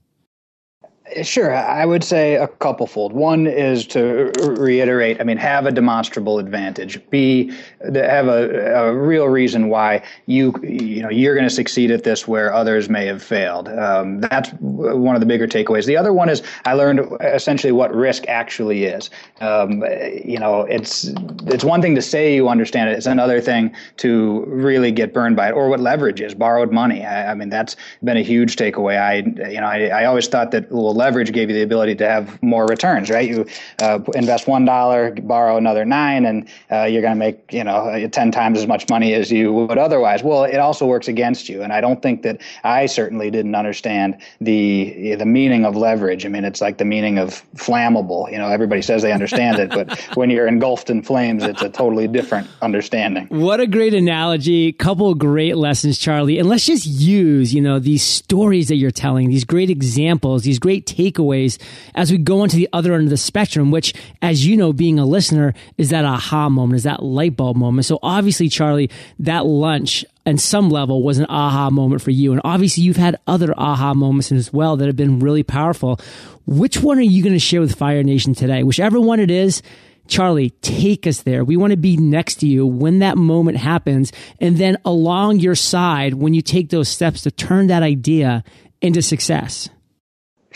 Sure, 1.22 1.56
I 1.56 1.86
would 1.86 2.04
say 2.04 2.36
a 2.36 2.48
couple 2.48 2.86
fold. 2.86 3.14
One 3.14 3.48
is 3.48 3.88
to 3.88 4.32
reiterate. 4.40 5.22
I 5.22 5.24
mean, 5.24 5.38
have 5.38 5.66
a 5.66 5.72
demonstrable 5.72 6.38
advantage. 6.38 7.00
Be 7.10 7.54
have 7.82 8.28
a, 8.28 8.74
a 8.76 8.94
real 8.94 9.28
reason 9.28 9.70
why 9.70 10.02
you 10.26 10.54
you 10.64 11.02
know 11.02 11.10
you're 11.10 11.36
going 11.36 11.48
to 11.48 11.54
succeed 11.54 11.92
at 11.92 12.04
this 12.04 12.28
where 12.28 12.54
others 12.54 12.90
may 12.90 13.06
have 13.06 13.22
failed. 13.22 13.70
Um, 13.70 14.20
that's 14.22 14.50
one 14.60 15.16
of 15.16 15.20
the 15.20 15.26
bigger 15.26 15.48
takeaways. 15.48 15.86
The 15.86 15.98
other 15.98 16.12
one 16.12 16.30
is 16.30 16.42
I 16.66 16.74
learned 16.74 17.02
essentially 17.22 17.72
what 17.72 17.94
risk 17.94 18.28
actually 18.28 18.86
is. 18.86 19.10
Um, 19.42 19.84
you 20.24 20.40
know, 20.40 20.62
it's 20.62 21.12
it's 21.46 21.64
one 21.64 21.82
thing 21.82 21.94
to 21.96 22.02
say 22.02 22.34
you 22.36 22.50
understand 22.50 22.90
it. 22.90 22.94
It's 22.94 23.06
another 23.06 23.40
thing 23.40 23.76
to 23.98 24.44
really 24.48 24.92
get 24.92 25.14
burned 25.14 25.36
by 25.36 25.50
it, 25.50 25.52
or 25.52 25.70
what 25.70 25.80
leverage 25.80 26.20
is. 26.20 26.34
Borrowed 26.34 26.72
money. 26.72 27.06
I, 27.06 27.32
I 27.32 27.34
mean, 27.36 27.50
that's 27.50 27.76
been 28.04 28.18
a 28.18 28.24
huge 28.24 28.56
takeaway. 28.56 29.00
I 29.00 29.18
you 29.50 29.62
know 29.62 29.68
I, 29.68 29.88
I 29.88 30.06
always 30.06 30.28
thought 30.28 30.52
that 30.52 30.72
well 30.72 30.96
leverage 30.96 31.32
gave 31.32 31.50
you 31.50 31.56
the 31.56 31.64
ability 31.64 31.96
to 31.96 32.10
have 32.10 32.42
more 32.42 32.66
returns, 32.66 33.12
right? 33.12 33.30
You 33.30 33.46
uh, 33.82 34.00
invest 34.16 34.48
one 34.48 34.66
dollar, 34.66 35.12
borrow 35.12 35.58
another 35.58 35.86
nine, 35.86 36.26
and 36.26 36.50
uh, 36.72 36.84
you're 36.84 37.04
going 37.04 37.14
to 37.14 37.20
make 37.20 37.54
you 37.54 37.64
know 37.64 37.67
ten 38.12 38.32
times 38.32 38.60
as 38.60 38.68
much 38.68 38.90
money 38.90 39.14
as 39.14 39.32
you 39.32 39.54
would 39.54 39.78
otherwise. 39.78 40.24
Well, 40.24 40.44
it 40.44 40.58
also 40.58 40.86
works 40.86 41.08
against 41.08 41.50
you, 41.50 41.62
and 41.62 41.74
I 41.74 41.82
don't 41.82 42.02
think 42.02 42.24
that 42.24 42.42
I 42.64 42.86
certainly 42.86 43.32
didn't 43.32 43.56
understand 43.56 44.18
the 44.42 45.16
the 45.16 45.26
meaning 45.26 45.66
of 45.66 45.76
leverage. 45.76 46.26
I 46.26 46.30
mean, 46.30 46.46
it's 46.46 46.62
like 46.62 46.78
the 46.78 46.86
meaning 46.86 47.18
of 47.18 47.44
flammable. 47.56 48.32
You 48.32 48.38
know, 48.38 48.50
everybody 48.50 48.82
says 48.82 49.02
they 49.02 49.12
understand 49.12 49.60
it, 49.60 49.70
but 49.70 50.00
when 50.16 50.30
you're 50.30 50.48
engulfed 50.48 50.90
in 50.90 51.02
flames, 51.04 51.44
it's 51.44 51.62
a 51.62 51.70
totally 51.70 52.08
different 52.08 52.48
understanding. 52.62 53.28
What 53.30 53.60
a 53.60 53.68
great 53.68 53.94
analogy! 53.94 54.72
Couple 54.74 55.14
great 55.16 55.58
lessons, 55.58 55.98
Charlie, 55.98 56.40
and 56.40 56.48
let's 56.48 56.66
just 56.66 56.86
use 56.86 57.54
you 57.54 57.62
know 57.62 57.80
these 57.80 58.04
stories 58.04 58.68
that 58.70 58.76
you're 58.76 58.92
telling, 58.92 59.30
these 59.30 59.46
great 59.46 59.70
examples, 59.70 60.44
these 60.44 60.60
great 60.60 60.86
takeaways 60.86 61.58
as 61.96 62.12
we 62.12 62.18
go 62.18 62.44
into 62.44 62.56
the 62.56 62.70
other 62.74 62.94
end 62.94 63.06
of 63.06 63.10
the 63.10 63.18
spectrum, 63.18 63.72
which, 63.72 63.94
as 64.22 64.46
you 64.46 64.56
know, 64.56 64.72
being 64.74 65.00
a 65.00 65.06
listener, 65.06 65.54
is 65.78 65.90
that 65.90 66.06
aha 66.06 66.50
moment, 66.50 66.78
is 66.78 66.84
that 66.84 67.04
light 67.04 67.36
bulb 67.36 67.57
moment. 67.58 67.86
So 67.86 68.00
obviously, 68.02 68.50
Charlie, 68.50 68.90
that 69.20 69.46
lunch 69.46 70.06
and 70.26 70.40
some 70.40 70.70
level 70.70 71.04
was 71.04 71.18
an 71.20 71.26
aha 71.30 71.70
moment 71.70 72.02
for 72.02 72.12
you. 72.12 72.32
And 72.32 72.42
obviously, 72.44 72.84
you've 72.84 72.98
had 72.98 73.18
other 73.28 73.54
aha 73.58 73.94
moments 73.94 74.32
as 74.32 74.54
well 74.54 74.78
that 74.78 74.88
have 74.88 74.96
been 74.96 75.20
really 75.20 75.44
powerful. 75.44 76.00
Which 76.46 76.82
one 76.82 76.98
are 76.98 77.02
you 77.02 77.24
going 77.24 77.34
to 77.34 77.40
share 77.40 77.62
with 77.62 77.76
Fire 77.76 78.04
Nation 78.04 78.34
today? 78.34 78.64
Whichever 78.64 79.00
one 79.00 79.20
it 79.20 79.32
is, 79.32 79.62
Charlie, 80.08 80.52
take 80.62 81.06
us 81.06 81.24
there. 81.24 81.44
We 81.44 81.58
want 81.58 81.72
to 81.72 81.78
be 81.78 81.98
next 81.98 82.36
to 82.36 82.48
you 82.48 82.66
when 82.66 83.00
that 83.00 83.18
moment 83.18 83.58
happens. 83.58 84.12
And 84.40 84.58
then 84.58 84.78
along 84.86 85.40
your 85.40 85.56
side, 85.56 86.14
when 86.14 86.34
you 86.34 86.42
take 86.42 86.70
those 86.70 86.90
steps 86.90 87.22
to 87.24 87.32
turn 87.32 87.68
that 87.68 87.84
idea 87.84 88.44
into 88.82 89.02
success. 89.02 89.70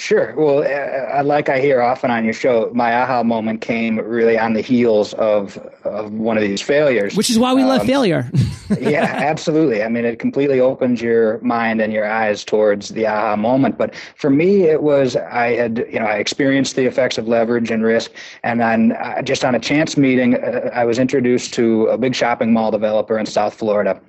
Sure. 0.02 0.34
Well, 0.36 0.64
uh, 0.64 1.24
like 1.24 1.48
I 1.48 1.60
hear 1.60 1.80
often 1.84 2.10
on 2.10 2.24
your 2.24 2.34
show, 2.34 2.72
my 2.74 2.92
aha 2.92 3.22
moment 3.22 3.62
came 3.62 4.00
really 4.00 4.36
on 4.36 4.54
the 4.54 4.62
heels 4.62 5.14
of 5.14 5.58
of 5.84 6.12
one 6.12 6.38
of 6.38 6.42
these 6.42 6.60
failures. 6.60 7.16
Which 7.16 7.30
is 7.30 7.38
why 7.38 7.54
we 7.54 7.62
um, 7.62 7.68
love 7.68 7.86
failure. 7.86 8.28
yeah, 8.80 9.04
absolutely. 9.04 9.84
I 9.84 9.90
mean, 9.90 10.04
it 10.06 10.18
completely 10.18 10.60
opens 10.60 11.04
your 11.04 11.40
mind 11.42 11.82
and 11.82 11.94
your 11.94 12.10
eyes 12.10 12.44
towards 12.44 12.90
the 12.90 13.06
aha 13.06 13.36
moment. 13.36 13.78
But 13.78 13.94
for 14.16 14.32
me, 14.32 14.64
it 14.64 14.82
was 14.82 15.16
I 15.16 15.54
had 15.54 15.86
you 15.88 16.00
know 16.00 16.08
I 16.08 16.16
experienced 16.16 16.76
the 16.76 16.88
effects 16.88 17.20
of 17.20 17.28
leverage 17.28 17.70
and 17.70 17.84
risk, 17.84 18.12
and 18.42 18.60
then 18.60 18.94
uh, 18.94 19.22
just 19.22 19.46
on 19.46 19.54
a 19.54 19.60
chance 19.60 19.98
meeting, 19.98 20.34
uh, 20.34 20.72
I 20.74 20.84
was 20.84 20.98
introduced 20.98 21.54
to 21.54 21.86
a 21.90 21.98
big 22.00 22.16
shopping 22.16 22.52
mall 22.52 22.72
developer 22.72 23.20
in 23.20 23.28
South 23.28 23.54
Florida 23.54 24.02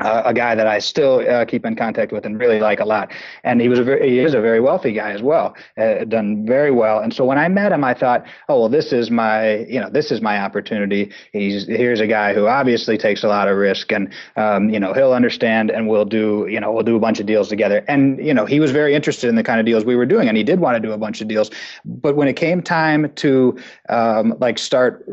uh, 0.00 0.22
a 0.24 0.34
guy 0.34 0.54
that 0.54 0.66
I 0.66 0.78
still 0.78 1.24
uh, 1.28 1.44
keep 1.44 1.64
in 1.64 1.76
contact 1.76 2.12
with 2.12 2.24
and 2.24 2.38
really 2.38 2.60
like 2.60 2.80
a 2.80 2.84
lot. 2.84 3.12
And 3.44 3.60
he 3.60 3.68
was 3.68 3.78
a 3.78 3.84
very, 3.84 4.08
he 4.08 4.18
is 4.20 4.34
a 4.34 4.40
very 4.40 4.60
wealthy 4.60 4.92
guy 4.92 5.12
as 5.12 5.22
well, 5.22 5.54
uh, 5.76 6.04
done 6.04 6.46
very 6.46 6.70
well. 6.70 7.00
And 7.00 7.12
so 7.12 7.24
when 7.24 7.38
I 7.38 7.48
met 7.48 7.72
him, 7.72 7.84
I 7.84 7.94
thought, 7.94 8.26
oh 8.48 8.60
well, 8.60 8.68
this 8.68 8.92
is 8.92 9.10
my 9.10 9.58
you 9.66 9.80
know 9.80 9.90
this 9.90 10.10
is 10.10 10.20
my 10.20 10.38
opportunity. 10.38 11.12
He's 11.32 11.66
here's 11.66 12.00
a 12.00 12.06
guy 12.06 12.34
who 12.34 12.46
obviously 12.46 12.96
takes 12.98 13.22
a 13.22 13.28
lot 13.28 13.48
of 13.48 13.56
risk, 13.56 13.92
and 13.92 14.12
um, 14.36 14.70
you 14.70 14.80
know 14.80 14.92
he'll 14.92 15.12
understand, 15.12 15.70
and 15.70 15.88
we'll 15.88 16.04
do 16.04 16.46
you 16.48 16.60
know 16.60 16.72
we'll 16.72 16.84
do 16.84 16.96
a 16.96 17.00
bunch 17.00 17.20
of 17.20 17.26
deals 17.26 17.48
together. 17.48 17.84
And 17.88 18.24
you 18.24 18.34
know 18.34 18.46
he 18.46 18.60
was 18.60 18.70
very 18.70 18.94
interested 18.94 19.28
in 19.28 19.36
the 19.36 19.42
kind 19.42 19.60
of 19.60 19.66
deals 19.66 19.84
we 19.84 19.96
were 19.96 20.06
doing, 20.06 20.28
and 20.28 20.36
he 20.36 20.44
did 20.44 20.60
want 20.60 20.76
to 20.76 20.80
do 20.80 20.92
a 20.92 20.98
bunch 20.98 21.20
of 21.20 21.28
deals. 21.28 21.50
But 21.84 22.16
when 22.16 22.28
it 22.28 22.34
came 22.34 22.62
time 22.62 23.12
to 23.16 23.58
um, 23.88 24.34
like 24.40 24.58
start 24.58 25.04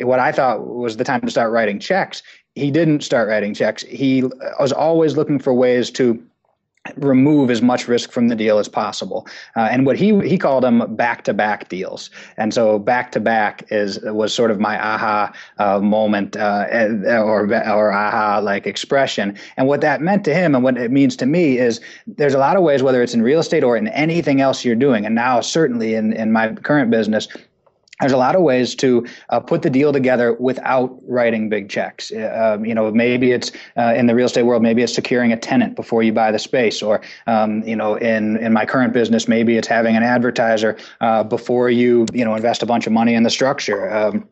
what 0.00 0.18
I 0.18 0.32
thought 0.32 0.66
was 0.66 0.96
the 0.96 1.04
time 1.04 1.20
to 1.22 1.30
start 1.30 1.52
writing 1.52 1.78
checks, 1.78 2.22
he 2.56 2.70
didn't 2.70 3.02
start 3.02 3.28
writing 3.28 3.54
checks. 3.54 3.82
He 3.82 4.24
was 4.58 4.72
always 4.72 5.16
looking 5.16 5.38
for 5.38 5.54
ways 5.54 5.90
to 5.92 6.20
remove 6.96 7.50
as 7.50 7.60
much 7.60 7.88
risk 7.88 8.12
from 8.12 8.28
the 8.28 8.36
deal 8.36 8.58
as 8.58 8.68
possible. 8.68 9.26
Uh, 9.56 9.68
and 9.70 9.86
what 9.86 9.96
he 9.96 10.18
he 10.26 10.38
called 10.38 10.62
them 10.62 10.94
back 10.94 11.24
to 11.24 11.34
back 11.34 11.68
deals. 11.68 12.10
And 12.36 12.54
so 12.54 12.78
back 12.78 13.12
to 13.12 13.20
back 13.20 13.64
is 13.70 13.98
was 14.04 14.32
sort 14.32 14.50
of 14.50 14.60
my 14.60 14.80
aha 14.80 15.32
uh, 15.58 15.80
moment 15.80 16.36
uh, 16.36 16.66
or 17.08 17.46
or 17.46 17.92
aha 17.92 18.40
like 18.42 18.66
expression. 18.66 19.36
And 19.56 19.66
what 19.66 19.80
that 19.80 20.00
meant 20.00 20.24
to 20.24 20.34
him 20.34 20.54
and 20.54 20.64
what 20.64 20.78
it 20.78 20.90
means 20.90 21.16
to 21.16 21.26
me 21.26 21.58
is 21.58 21.80
there's 22.06 22.34
a 22.34 22.38
lot 22.38 22.56
of 22.56 22.62
ways 22.62 22.82
whether 22.82 23.02
it's 23.02 23.14
in 23.14 23.22
real 23.22 23.40
estate 23.40 23.64
or 23.64 23.76
in 23.76 23.88
anything 23.88 24.40
else 24.40 24.64
you're 24.64 24.76
doing. 24.76 25.04
And 25.04 25.14
now 25.14 25.40
certainly 25.40 25.94
in 25.94 26.12
in 26.12 26.32
my 26.32 26.54
current 26.54 26.90
business 26.90 27.28
there's 28.00 28.12
a 28.12 28.16
lot 28.16 28.36
of 28.36 28.42
ways 28.42 28.74
to 28.76 29.06
uh, 29.30 29.40
put 29.40 29.62
the 29.62 29.70
deal 29.70 29.92
together 29.92 30.34
without 30.34 30.98
writing 31.06 31.48
big 31.48 31.68
checks. 31.68 32.12
Uh, 32.12 32.54
um, 32.56 32.64
you 32.64 32.74
know, 32.74 32.90
maybe 32.90 33.32
it's 33.32 33.50
uh, 33.76 33.94
in 33.96 34.06
the 34.06 34.14
real 34.14 34.26
estate 34.26 34.42
world, 34.42 34.62
maybe 34.62 34.82
it's 34.82 34.94
securing 34.94 35.32
a 35.32 35.36
tenant 35.36 35.76
before 35.76 36.02
you 36.02 36.12
buy 36.12 36.30
the 36.30 36.38
space, 36.38 36.82
or 36.82 37.00
um, 37.26 37.62
you 37.62 37.76
know, 37.76 37.94
in 37.96 38.36
in 38.38 38.52
my 38.52 38.66
current 38.66 38.92
business, 38.92 39.28
maybe 39.28 39.56
it's 39.56 39.68
having 39.68 39.96
an 39.96 40.02
advertiser 40.02 40.76
uh, 41.00 41.22
before 41.22 41.70
you 41.70 42.06
you 42.12 42.24
know 42.24 42.34
invest 42.34 42.62
a 42.62 42.66
bunch 42.66 42.86
of 42.86 42.92
money 42.92 43.14
in 43.14 43.22
the 43.22 43.30
structure. 43.30 43.90
Um, 43.92 44.28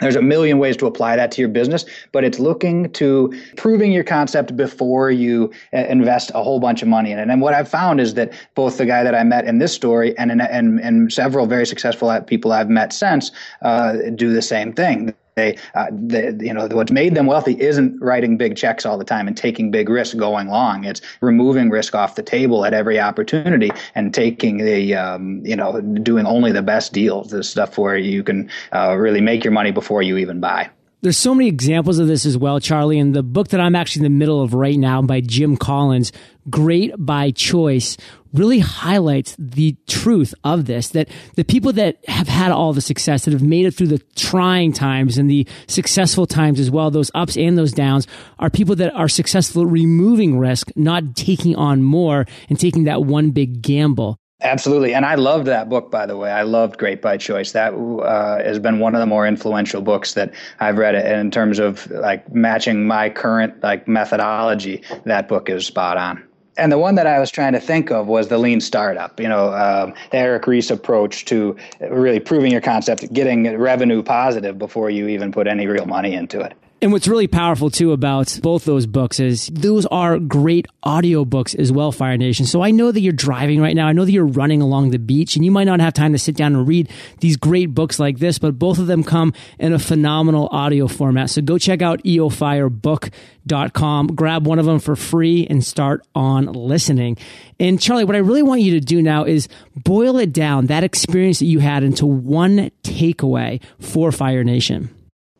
there's 0.00 0.16
a 0.16 0.22
million 0.22 0.58
ways 0.58 0.76
to 0.78 0.86
apply 0.86 1.16
that 1.16 1.30
to 1.32 1.40
your 1.40 1.48
business, 1.48 1.84
but 2.10 2.24
it's 2.24 2.40
looking 2.40 2.90
to 2.92 3.32
proving 3.56 3.92
your 3.92 4.02
concept 4.02 4.56
before 4.56 5.10
you 5.10 5.52
uh, 5.72 5.78
invest 5.86 6.32
a 6.34 6.42
whole 6.42 6.58
bunch 6.58 6.82
of 6.82 6.88
money 6.88 7.12
in 7.12 7.18
it. 7.18 7.28
And 7.28 7.40
what 7.40 7.54
I've 7.54 7.68
found 7.68 8.00
is 8.00 8.14
that 8.14 8.32
both 8.54 8.78
the 8.78 8.86
guy 8.86 9.04
that 9.04 9.14
I 9.14 9.22
met 9.22 9.44
in 9.44 9.58
this 9.58 9.72
story 9.72 10.16
and 10.18 10.32
and, 10.42 10.80
and 10.80 11.12
several 11.12 11.46
very 11.46 11.66
successful 11.66 12.20
people 12.22 12.52
I've 12.52 12.68
met 12.68 12.92
since 12.92 13.30
uh, 13.62 13.94
do 14.14 14.32
the 14.32 14.42
same 14.42 14.72
thing 14.72 15.14
they, 15.34 15.58
uh, 15.74 15.86
the, 15.90 16.38
you 16.40 16.54
know, 16.54 16.68
what's 16.68 16.92
made 16.92 17.14
them 17.14 17.26
wealthy 17.26 17.60
isn't 17.60 18.00
writing 18.00 18.36
big 18.36 18.56
checks 18.56 18.86
all 18.86 18.98
the 18.98 19.04
time 19.04 19.26
and 19.26 19.36
taking 19.36 19.70
big 19.70 19.88
risks 19.88 20.14
going 20.14 20.48
long. 20.48 20.84
It's 20.84 21.00
removing 21.20 21.70
risk 21.70 21.94
off 21.94 22.14
the 22.14 22.22
table 22.22 22.64
at 22.64 22.72
every 22.72 23.00
opportunity 23.00 23.70
and 23.94 24.14
taking 24.14 24.58
the, 24.58 24.94
um, 24.94 25.44
you 25.44 25.56
know, 25.56 25.80
doing 25.80 26.26
only 26.26 26.52
the 26.52 26.62
best 26.62 26.92
deals, 26.92 27.30
the 27.30 27.42
stuff 27.42 27.78
where 27.78 27.96
you 27.96 28.22
can 28.22 28.50
uh, 28.72 28.96
really 28.96 29.20
make 29.20 29.44
your 29.44 29.52
money 29.52 29.72
before 29.72 30.02
you 30.02 30.18
even 30.18 30.40
buy. 30.40 30.70
There's 31.02 31.18
so 31.18 31.34
many 31.34 31.48
examples 31.48 31.98
of 31.98 32.06
this 32.06 32.24
as 32.24 32.38
well, 32.38 32.60
Charlie. 32.60 32.98
And 32.98 33.14
the 33.14 33.22
book 33.22 33.48
that 33.48 33.60
I'm 33.60 33.76
actually 33.76 34.06
in 34.06 34.12
the 34.12 34.18
middle 34.18 34.40
of 34.40 34.54
right 34.54 34.78
now 34.78 35.02
by 35.02 35.20
Jim 35.20 35.54
Collins, 35.54 36.12
Great 36.48 36.92
by 36.96 37.30
Choice, 37.30 37.98
really 38.34 38.58
highlights 38.58 39.36
the 39.38 39.76
truth 39.86 40.34
of 40.44 40.66
this 40.66 40.88
that 40.88 41.08
the 41.36 41.44
people 41.44 41.72
that 41.72 41.98
have 42.08 42.28
had 42.28 42.50
all 42.50 42.72
the 42.72 42.80
success, 42.80 43.24
that 43.24 43.32
have 43.32 43.42
made 43.42 43.64
it 43.64 43.72
through 43.72 43.86
the 43.86 44.02
trying 44.16 44.72
times 44.72 45.16
and 45.16 45.30
the 45.30 45.46
successful 45.66 46.26
times 46.26 46.60
as 46.60 46.70
well, 46.70 46.90
those 46.90 47.10
ups 47.14 47.36
and 47.36 47.56
those 47.56 47.72
downs, 47.72 48.06
are 48.38 48.50
people 48.50 48.76
that 48.76 48.92
are 48.94 49.08
successful 49.08 49.62
at 49.62 49.68
removing 49.68 50.38
risk, 50.38 50.70
not 50.76 51.16
taking 51.16 51.56
on 51.56 51.82
more 51.82 52.26
and 52.48 52.58
taking 52.58 52.84
that 52.84 53.04
one 53.04 53.30
big 53.30 53.62
gamble. 53.62 54.18
Absolutely, 54.42 54.92
and 54.92 55.06
I 55.06 55.14
loved 55.14 55.46
that 55.46 55.70
book. 55.70 55.90
By 55.90 56.04
the 56.04 56.18
way, 56.18 56.30
I 56.30 56.42
loved 56.42 56.76
Great 56.76 57.00
by 57.00 57.16
Choice. 57.16 57.52
That 57.52 57.72
uh, 57.72 58.44
has 58.44 58.58
been 58.58 58.78
one 58.78 58.94
of 58.94 59.00
the 59.00 59.06
more 59.06 59.26
influential 59.26 59.80
books 59.80 60.14
that 60.14 60.34
I've 60.60 60.76
read. 60.76 60.94
In 60.94 61.30
terms 61.30 61.58
of 61.58 61.90
like 61.90 62.30
matching 62.34 62.86
my 62.86 63.08
current 63.08 63.62
like 63.62 63.88
methodology, 63.88 64.82
that 65.04 65.28
book 65.28 65.48
is 65.48 65.64
spot 65.64 65.96
on. 65.96 66.22
And 66.56 66.70
the 66.70 66.78
one 66.78 66.94
that 66.94 67.06
I 67.06 67.18
was 67.18 67.30
trying 67.30 67.52
to 67.54 67.60
think 67.60 67.90
of 67.90 68.06
was 68.06 68.28
the 68.28 68.38
lean 68.38 68.60
startup. 68.60 69.18
You 69.18 69.28
know, 69.28 69.52
um, 69.54 69.94
the 70.10 70.18
Eric 70.18 70.46
Ries 70.46 70.70
approach 70.70 71.24
to 71.26 71.56
really 71.80 72.20
proving 72.20 72.52
your 72.52 72.60
concept, 72.60 73.12
getting 73.12 73.56
revenue 73.58 74.02
positive 74.02 74.58
before 74.58 74.90
you 74.90 75.08
even 75.08 75.32
put 75.32 75.46
any 75.46 75.66
real 75.66 75.86
money 75.86 76.14
into 76.14 76.40
it. 76.40 76.54
And 76.84 76.92
what's 76.92 77.08
really 77.08 77.26
powerful 77.26 77.70
too 77.70 77.92
about 77.92 78.38
both 78.42 78.66
those 78.66 78.84
books 78.84 79.18
is 79.18 79.46
those 79.46 79.86
are 79.86 80.18
great 80.18 80.66
audio 80.82 81.24
books 81.24 81.54
as 81.54 81.72
well, 81.72 81.90
Fire 81.92 82.18
Nation. 82.18 82.44
So 82.44 82.60
I 82.60 82.72
know 82.72 82.92
that 82.92 83.00
you're 83.00 83.14
driving 83.14 83.58
right 83.58 83.74
now. 83.74 83.86
I 83.86 83.94
know 83.94 84.04
that 84.04 84.12
you're 84.12 84.26
running 84.26 84.60
along 84.60 84.90
the 84.90 84.98
beach 84.98 85.34
and 85.34 85.46
you 85.46 85.50
might 85.50 85.64
not 85.64 85.80
have 85.80 85.94
time 85.94 86.12
to 86.12 86.18
sit 86.18 86.36
down 86.36 86.54
and 86.54 86.68
read 86.68 86.90
these 87.20 87.38
great 87.38 87.74
books 87.74 87.98
like 87.98 88.18
this, 88.18 88.38
but 88.38 88.58
both 88.58 88.78
of 88.78 88.86
them 88.86 89.02
come 89.02 89.32
in 89.58 89.72
a 89.72 89.78
phenomenal 89.78 90.46
audio 90.52 90.86
format. 90.86 91.30
So 91.30 91.40
go 91.40 91.56
check 91.56 91.80
out 91.80 92.02
eofirebook.com, 92.02 94.06
grab 94.08 94.46
one 94.46 94.58
of 94.58 94.66
them 94.66 94.78
for 94.78 94.94
free 94.94 95.46
and 95.48 95.64
start 95.64 96.06
on 96.14 96.52
listening. 96.52 97.16
And 97.58 97.80
Charlie, 97.80 98.04
what 98.04 98.14
I 98.14 98.18
really 98.18 98.42
want 98.42 98.60
you 98.60 98.72
to 98.72 98.80
do 98.80 99.00
now 99.00 99.24
is 99.24 99.48
boil 99.74 100.18
it 100.18 100.34
down, 100.34 100.66
that 100.66 100.84
experience 100.84 101.38
that 101.38 101.46
you 101.46 101.60
had 101.60 101.82
into 101.82 102.04
one 102.04 102.70
takeaway 102.82 103.62
for 103.80 104.12
Fire 104.12 104.44
Nation 104.44 104.94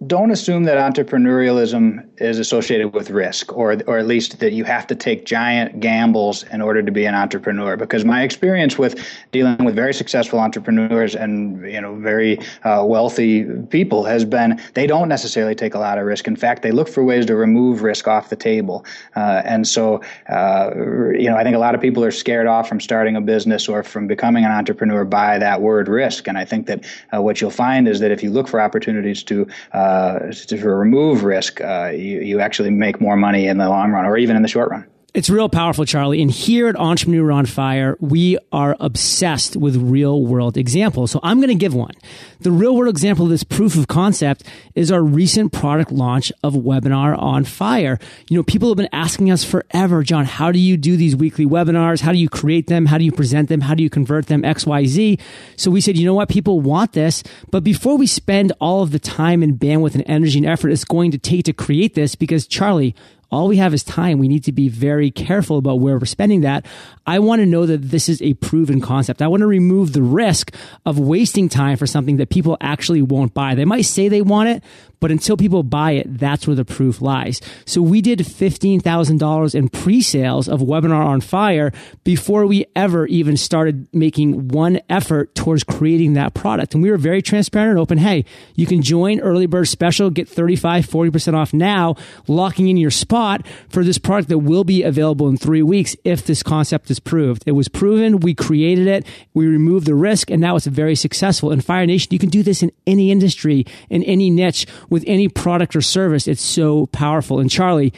don't 0.06 0.30
assume 0.30 0.64
that 0.64 0.76
entrepreneurialism 0.76 2.06
is 2.18 2.38
associated 2.38 2.92
with 2.94 3.10
risk 3.10 3.52
or 3.56 3.76
or 3.86 3.98
at 3.98 4.06
least 4.06 4.38
that 4.40 4.52
you 4.52 4.64
have 4.64 4.86
to 4.86 4.94
take 4.94 5.24
giant 5.24 5.80
gambles 5.80 6.44
in 6.52 6.60
order 6.60 6.82
to 6.82 6.92
be 6.92 7.04
an 7.04 7.14
entrepreneur. 7.14 7.76
Because 7.76 8.04
my 8.04 8.22
experience 8.22 8.78
with 8.78 9.04
dealing 9.32 9.64
with 9.64 9.74
very 9.74 9.94
successful 9.94 10.38
entrepreneurs 10.38 11.14
and 11.14 11.64
you 11.70 11.80
know 11.80 11.94
very 11.96 12.38
uh, 12.64 12.84
wealthy 12.86 13.44
people 13.70 14.04
has 14.04 14.24
been 14.24 14.60
they 14.74 14.86
don't 14.86 15.08
necessarily 15.08 15.54
take 15.54 15.74
a 15.74 15.78
lot 15.78 15.98
of 15.98 16.04
risk. 16.04 16.26
In 16.26 16.36
fact 16.36 16.62
they 16.62 16.72
look 16.72 16.88
for 16.88 17.04
ways 17.04 17.26
to 17.26 17.36
remove 17.36 17.82
risk 17.82 18.08
off 18.08 18.30
the 18.30 18.36
table. 18.36 18.84
Uh, 19.16 19.42
and 19.44 19.66
so 19.66 20.00
uh, 20.28 20.70
you 21.18 21.28
know 21.28 21.36
I 21.36 21.44
think 21.44 21.56
a 21.56 21.60
lot 21.60 21.74
of 21.74 21.80
people 21.80 22.04
are 22.04 22.10
scared 22.10 22.46
off 22.46 22.68
from 22.68 22.80
starting 22.80 23.16
a 23.16 23.20
business 23.20 23.68
or 23.68 23.82
from 23.82 24.06
becoming 24.06 24.44
an 24.44 24.50
entrepreneur 24.50 25.04
by 25.04 25.38
that 25.38 25.60
word 25.60 25.88
risk. 25.88 26.28
And 26.28 26.36
I 26.36 26.44
think 26.44 26.66
that 26.66 26.84
uh, 27.14 27.22
what 27.22 27.40
you'll 27.40 27.50
find 27.50 27.86
is 27.88 28.00
that 28.00 28.10
if 28.10 28.22
you 28.22 28.30
look 28.30 28.48
for 28.48 28.60
opportunities 28.60 29.22
to 29.24 29.46
uh, 29.72 29.93
uh, 29.94 30.32
to 30.32 30.56
remove 30.68 31.24
risk, 31.24 31.60
uh, 31.60 31.90
you, 31.92 32.20
you 32.20 32.40
actually 32.40 32.70
make 32.70 33.00
more 33.00 33.16
money 33.16 33.46
in 33.46 33.58
the 33.58 33.68
long 33.68 33.90
run 33.90 34.04
or 34.04 34.16
even 34.16 34.36
in 34.36 34.42
the 34.42 34.48
short 34.48 34.70
run. 34.70 34.86
It's 35.14 35.30
real 35.30 35.48
powerful, 35.48 35.84
Charlie. 35.84 36.20
And 36.22 36.28
here 36.28 36.66
at 36.66 36.74
Entrepreneur 36.74 37.30
on 37.30 37.46
Fire, 37.46 37.96
we 38.00 38.36
are 38.50 38.76
obsessed 38.80 39.54
with 39.54 39.76
real 39.76 40.20
world 40.26 40.56
examples. 40.56 41.12
So 41.12 41.20
I'm 41.22 41.38
going 41.38 41.50
to 41.50 41.54
give 41.54 41.72
one. 41.72 41.92
The 42.40 42.50
real 42.50 42.74
world 42.74 42.90
example 42.90 43.26
of 43.26 43.30
this 43.30 43.44
proof 43.44 43.76
of 43.76 43.86
concept 43.86 44.42
is 44.74 44.90
our 44.90 45.04
recent 45.04 45.52
product 45.52 45.92
launch 45.92 46.32
of 46.42 46.54
Webinar 46.54 47.16
on 47.16 47.44
Fire. 47.44 48.00
You 48.28 48.36
know, 48.36 48.42
people 48.42 48.70
have 48.70 48.76
been 48.76 48.88
asking 48.92 49.30
us 49.30 49.44
forever, 49.44 50.02
John, 50.02 50.24
how 50.24 50.50
do 50.50 50.58
you 50.58 50.76
do 50.76 50.96
these 50.96 51.14
weekly 51.14 51.46
webinars? 51.46 52.00
How 52.00 52.10
do 52.10 52.18
you 52.18 52.28
create 52.28 52.66
them? 52.66 52.86
How 52.86 52.98
do 52.98 53.04
you 53.04 53.12
present 53.12 53.48
them? 53.48 53.60
How 53.60 53.74
do 53.74 53.84
you 53.84 53.90
convert 53.90 54.26
them? 54.26 54.44
X, 54.44 54.66
Y, 54.66 54.84
Z. 54.86 55.20
So 55.56 55.70
we 55.70 55.80
said, 55.80 55.96
you 55.96 56.06
know 56.06 56.14
what? 56.14 56.28
People 56.28 56.60
want 56.60 56.92
this. 56.92 57.22
But 57.52 57.62
before 57.62 57.96
we 57.96 58.08
spend 58.08 58.52
all 58.60 58.82
of 58.82 58.90
the 58.90 58.98
time 58.98 59.44
and 59.44 59.54
bandwidth 59.60 59.94
and 59.94 60.02
energy 60.08 60.38
and 60.38 60.46
effort 60.46 60.70
it's 60.70 60.84
going 60.84 61.12
to 61.12 61.18
take 61.18 61.44
to 61.44 61.52
create 61.52 61.94
this, 61.94 62.16
because 62.16 62.48
Charlie, 62.48 62.96
all 63.30 63.48
we 63.48 63.56
have 63.56 63.74
is 63.74 63.82
time. 63.82 64.18
We 64.18 64.28
need 64.28 64.44
to 64.44 64.52
be 64.52 64.68
very 64.68 65.10
careful 65.10 65.58
about 65.58 65.80
where 65.80 65.98
we're 65.98 66.06
spending 66.06 66.42
that. 66.42 66.66
I 67.06 67.18
want 67.18 67.40
to 67.40 67.46
know 67.46 67.66
that 67.66 67.78
this 67.78 68.08
is 68.08 68.22
a 68.22 68.34
proven 68.34 68.80
concept. 68.80 69.22
I 69.22 69.28
want 69.28 69.40
to 69.40 69.46
remove 69.46 69.92
the 69.92 70.02
risk 70.02 70.54
of 70.86 70.98
wasting 70.98 71.48
time 71.48 71.76
for 71.76 71.86
something 71.86 72.16
that 72.18 72.30
people 72.30 72.56
actually 72.60 73.02
won't 73.02 73.34
buy. 73.34 73.54
They 73.54 73.64
might 73.64 73.82
say 73.82 74.08
they 74.08 74.22
want 74.22 74.48
it, 74.48 74.64
but 75.04 75.10
until 75.10 75.36
people 75.36 75.62
buy 75.62 75.90
it, 75.90 76.18
that's 76.18 76.46
where 76.46 76.56
the 76.56 76.64
proof 76.64 77.02
lies. 77.02 77.38
So 77.66 77.82
we 77.82 78.00
did 78.00 78.20
$15,000 78.20 79.54
in 79.54 79.68
pre-sales 79.68 80.48
of 80.48 80.60
Webinar 80.60 81.04
on 81.04 81.20
Fire 81.20 81.72
before 82.04 82.46
we 82.46 82.64
ever 82.74 83.04
even 83.08 83.36
started 83.36 83.86
making 83.92 84.48
one 84.48 84.80
effort 84.88 85.34
towards 85.34 85.62
creating 85.62 86.14
that 86.14 86.32
product. 86.32 86.72
And 86.72 86.82
we 86.82 86.90
were 86.90 86.96
very 86.96 87.20
transparent 87.20 87.72
and 87.72 87.78
open. 87.78 87.98
Hey, 87.98 88.24
you 88.54 88.64
can 88.64 88.80
join 88.80 89.20
early 89.20 89.44
bird 89.44 89.68
special, 89.68 90.08
get 90.08 90.26
35, 90.26 90.86
40% 90.86 91.34
off 91.34 91.52
now, 91.52 91.96
locking 92.26 92.68
in 92.68 92.78
your 92.78 92.90
spot 92.90 93.46
for 93.68 93.84
this 93.84 93.98
product 93.98 94.30
that 94.30 94.38
will 94.38 94.64
be 94.64 94.82
available 94.84 95.28
in 95.28 95.36
three 95.36 95.62
weeks 95.62 95.94
if 96.04 96.24
this 96.24 96.42
concept 96.42 96.90
is 96.90 96.98
proved. 96.98 97.42
It 97.44 97.52
was 97.52 97.68
proven. 97.68 98.20
We 98.20 98.34
created 98.34 98.86
it. 98.86 99.06
We 99.34 99.48
removed 99.48 99.84
the 99.84 99.94
risk 99.94 100.30
and 100.30 100.40
now 100.40 100.56
it's 100.56 100.64
very 100.64 100.94
successful. 100.94 101.52
In 101.52 101.60
Fire 101.60 101.84
Nation, 101.84 102.08
you 102.10 102.18
can 102.18 102.30
do 102.30 102.42
this 102.42 102.62
in 102.62 102.72
any 102.86 103.10
industry, 103.10 103.66
in 103.90 104.02
any 104.04 104.30
niche 104.30 104.66
with 104.94 105.04
any 105.06 105.28
product 105.28 105.76
or 105.76 105.82
service. 105.82 106.26
It's 106.26 106.40
so 106.40 106.86
powerful. 106.86 107.40
And 107.40 107.50
Charlie, 107.50 107.92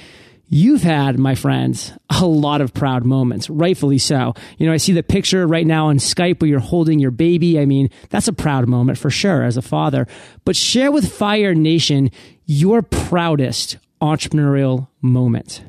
You've 0.49 0.83
had, 0.83 1.19
my 1.19 1.35
friends, 1.35 1.93
a 2.09 2.25
lot 2.25 2.61
of 2.61 2.73
proud 2.73 3.05
moments, 3.05 3.50
rightfully 3.50 3.99
so. 3.99 4.33
You 4.59 4.67
know, 4.67 4.73
I 4.73 4.76
see 4.76 4.93
the 4.93 5.03
picture 5.03 5.45
right 5.45 5.67
now 5.67 5.88
on 5.88 5.99
Skype 5.99 6.41
where 6.41 6.49
you're 6.49 6.61
holding 6.61 7.00
your 7.00 7.11
baby. 7.11 7.59
I 7.59 7.65
mean, 7.67 7.91
that's 8.11 8.29
a 8.29 8.33
proud 8.33 8.69
moment 8.69 8.97
for 8.97 9.11
sure 9.11 9.43
as 9.43 9.57
a 9.57 9.62
father. 9.62 10.07
But 10.45 10.55
share 10.55 10.93
with 10.93 11.12
Fire 11.12 11.53
Nation 11.53 12.12
your 12.45 12.81
proudest 12.81 13.79
entrepreneurial 14.00 14.87
moment 15.03 15.65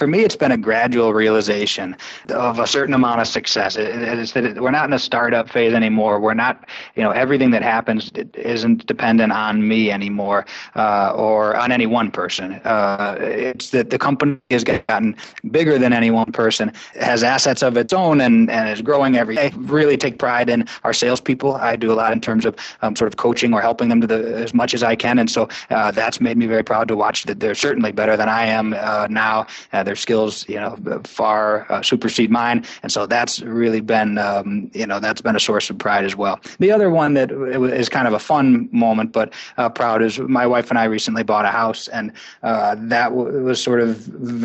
for 0.00 0.06
me, 0.06 0.20
it's 0.20 0.34
been 0.34 0.50
a 0.50 0.56
gradual 0.56 1.12
realization 1.12 1.94
of 2.30 2.58
a 2.58 2.66
certain 2.66 2.94
amount 2.94 3.20
of 3.20 3.26
success. 3.26 3.76
It, 3.76 3.86
it's 3.90 4.32
that 4.32 4.44
it, 4.46 4.62
we're 4.62 4.70
not 4.70 4.86
in 4.86 4.94
a 4.94 4.98
startup 4.98 5.50
phase 5.50 5.74
anymore. 5.74 6.18
We're 6.18 6.32
not, 6.32 6.66
you 6.96 7.02
know, 7.02 7.10
everything 7.10 7.50
that 7.50 7.62
happens 7.62 8.10
isn't 8.32 8.86
dependent 8.86 9.30
on 9.30 9.68
me 9.68 9.90
anymore 9.90 10.46
uh, 10.74 11.12
or 11.14 11.54
on 11.54 11.70
any 11.70 11.84
one 11.84 12.10
person. 12.10 12.54
Uh, 12.64 13.18
it's 13.20 13.68
that 13.70 13.90
the 13.90 13.98
company 13.98 14.38
has 14.48 14.64
gotten 14.64 15.14
bigger 15.50 15.78
than 15.78 15.92
any 15.92 16.10
one 16.10 16.32
person, 16.32 16.72
has 16.98 17.22
assets 17.22 17.62
of 17.62 17.76
its 17.76 17.92
own, 17.92 18.22
and, 18.22 18.50
and 18.50 18.70
is 18.70 18.80
growing 18.80 19.18
every 19.18 19.34
day. 19.34 19.52
Really 19.54 19.98
take 19.98 20.18
pride 20.18 20.48
in 20.48 20.66
our 20.82 20.94
salespeople. 20.94 21.56
I 21.56 21.76
do 21.76 21.92
a 21.92 21.98
lot 22.02 22.14
in 22.14 22.22
terms 22.22 22.46
of 22.46 22.56
um, 22.80 22.96
sort 22.96 23.12
of 23.12 23.18
coaching 23.18 23.52
or 23.52 23.60
helping 23.60 23.90
them 23.90 24.00
to 24.00 24.06
the 24.06 24.38
as 24.38 24.54
much 24.54 24.72
as 24.72 24.82
I 24.82 24.96
can, 24.96 25.18
and 25.18 25.30
so 25.30 25.46
uh, 25.68 25.90
that's 25.90 26.22
made 26.22 26.38
me 26.38 26.46
very 26.46 26.64
proud 26.64 26.88
to 26.88 26.96
watch 26.96 27.24
that 27.24 27.40
they're 27.40 27.54
certainly 27.54 27.92
better 27.92 28.16
than 28.16 28.30
I 28.30 28.46
am 28.46 28.72
uh, 28.72 29.06
now. 29.10 29.46
Uh, 29.74 29.82
their 29.90 29.96
skills, 29.96 30.48
you 30.48 30.54
know, 30.54 30.78
far 31.02 31.66
uh, 31.68 31.82
supersede 31.82 32.30
mine, 32.30 32.64
and 32.84 32.92
so 32.92 33.06
that's 33.06 33.42
really 33.42 33.80
been, 33.80 34.18
um, 34.18 34.70
you 34.72 34.86
know, 34.86 35.00
that's 35.00 35.20
been 35.20 35.34
a 35.34 35.40
source 35.40 35.68
of 35.68 35.76
pride 35.78 36.04
as 36.04 36.14
well. 36.14 36.38
The 36.60 36.70
other 36.70 36.90
one 36.90 37.14
that 37.14 37.32
is 37.32 37.88
kind 37.88 38.06
of 38.06 38.14
a 38.14 38.20
fun 38.20 38.68
moment, 38.70 39.10
but 39.10 39.32
uh, 39.56 39.68
proud 39.68 40.00
is 40.00 40.20
my 40.20 40.46
wife 40.46 40.70
and 40.70 40.78
I 40.78 40.84
recently 40.84 41.24
bought 41.24 41.44
a 41.44 41.48
house, 41.48 41.88
and 41.88 42.12
uh, 42.44 42.76
that 42.78 43.08
w- 43.08 43.42
was 43.42 43.60
sort 43.60 43.80
of 43.80 43.96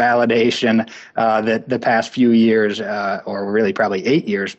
validation 0.02 0.90
uh, 1.16 1.42
that 1.42 1.70
the 1.70 1.78
past 1.78 2.12
few 2.12 2.32
years, 2.32 2.82
uh, 2.82 3.22
or 3.26 3.52
really 3.52 3.72
probably 3.72 4.04
eight 4.08 4.28
years, 4.28 4.58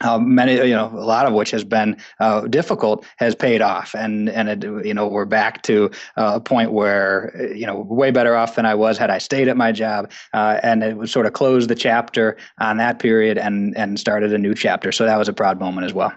uh, 0.00 0.18
many, 0.18 0.54
you 0.54 0.74
know, 0.74 0.90
a 0.94 1.04
lot 1.04 1.26
of 1.26 1.32
which 1.32 1.50
has 1.50 1.64
been 1.64 1.96
uh, 2.20 2.42
difficult, 2.42 3.04
has 3.16 3.34
paid 3.34 3.62
off, 3.62 3.94
and 3.94 4.28
and 4.28 4.48
it, 4.48 4.86
you 4.86 4.94
know 4.94 5.06
we're 5.06 5.24
back 5.24 5.62
to 5.62 5.90
uh, 6.16 6.32
a 6.34 6.40
point 6.40 6.72
where 6.72 7.32
you 7.54 7.66
know 7.66 7.80
way 7.80 8.10
better 8.10 8.36
off 8.36 8.56
than 8.56 8.66
I 8.66 8.74
was 8.74 8.98
had 8.98 9.10
I 9.10 9.18
stayed 9.18 9.48
at 9.48 9.56
my 9.56 9.72
job, 9.72 10.10
uh, 10.32 10.60
and 10.62 10.82
it 10.82 10.96
was 10.96 11.10
sort 11.10 11.26
of 11.26 11.32
closed 11.32 11.70
the 11.70 11.74
chapter 11.74 12.36
on 12.58 12.76
that 12.78 12.98
period 12.98 13.38
and 13.38 13.76
and 13.76 13.98
started 13.98 14.32
a 14.32 14.38
new 14.38 14.54
chapter. 14.54 14.92
So 14.92 15.04
that 15.04 15.18
was 15.18 15.28
a 15.28 15.32
proud 15.32 15.58
moment 15.58 15.86
as 15.86 15.94
well. 15.94 16.12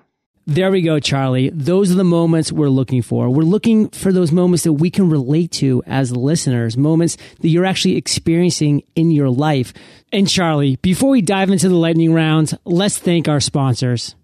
There 0.49 0.71
we 0.71 0.81
go, 0.81 0.99
Charlie. 0.99 1.51
Those 1.51 1.91
are 1.91 1.95
the 1.95 2.03
moments 2.03 2.51
we're 2.51 2.69
looking 2.69 3.03
for. 3.03 3.29
We're 3.29 3.43
looking 3.43 3.89
for 3.89 4.11
those 4.11 4.31
moments 4.31 4.63
that 4.63 4.73
we 4.73 4.89
can 4.89 5.07
relate 5.07 5.51
to 5.51 5.83
as 5.85 6.11
listeners, 6.11 6.75
moments 6.75 7.17
that 7.41 7.49
you're 7.49 7.65
actually 7.65 7.97
experiencing 7.97 8.81
in 8.95 9.11
your 9.11 9.29
life. 9.29 9.73
And 10.11 10.27
Charlie, 10.27 10.77
before 10.77 11.11
we 11.11 11.21
dive 11.21 11.51
into 11.51 11.69
the 11.69 11.75
lightning 11.75 12.15
rounds, 12.15 12.55
let's 12.65 12.97
thank 12.97 13.27
our 13.27 13.39
sponsors. 13.39 14.15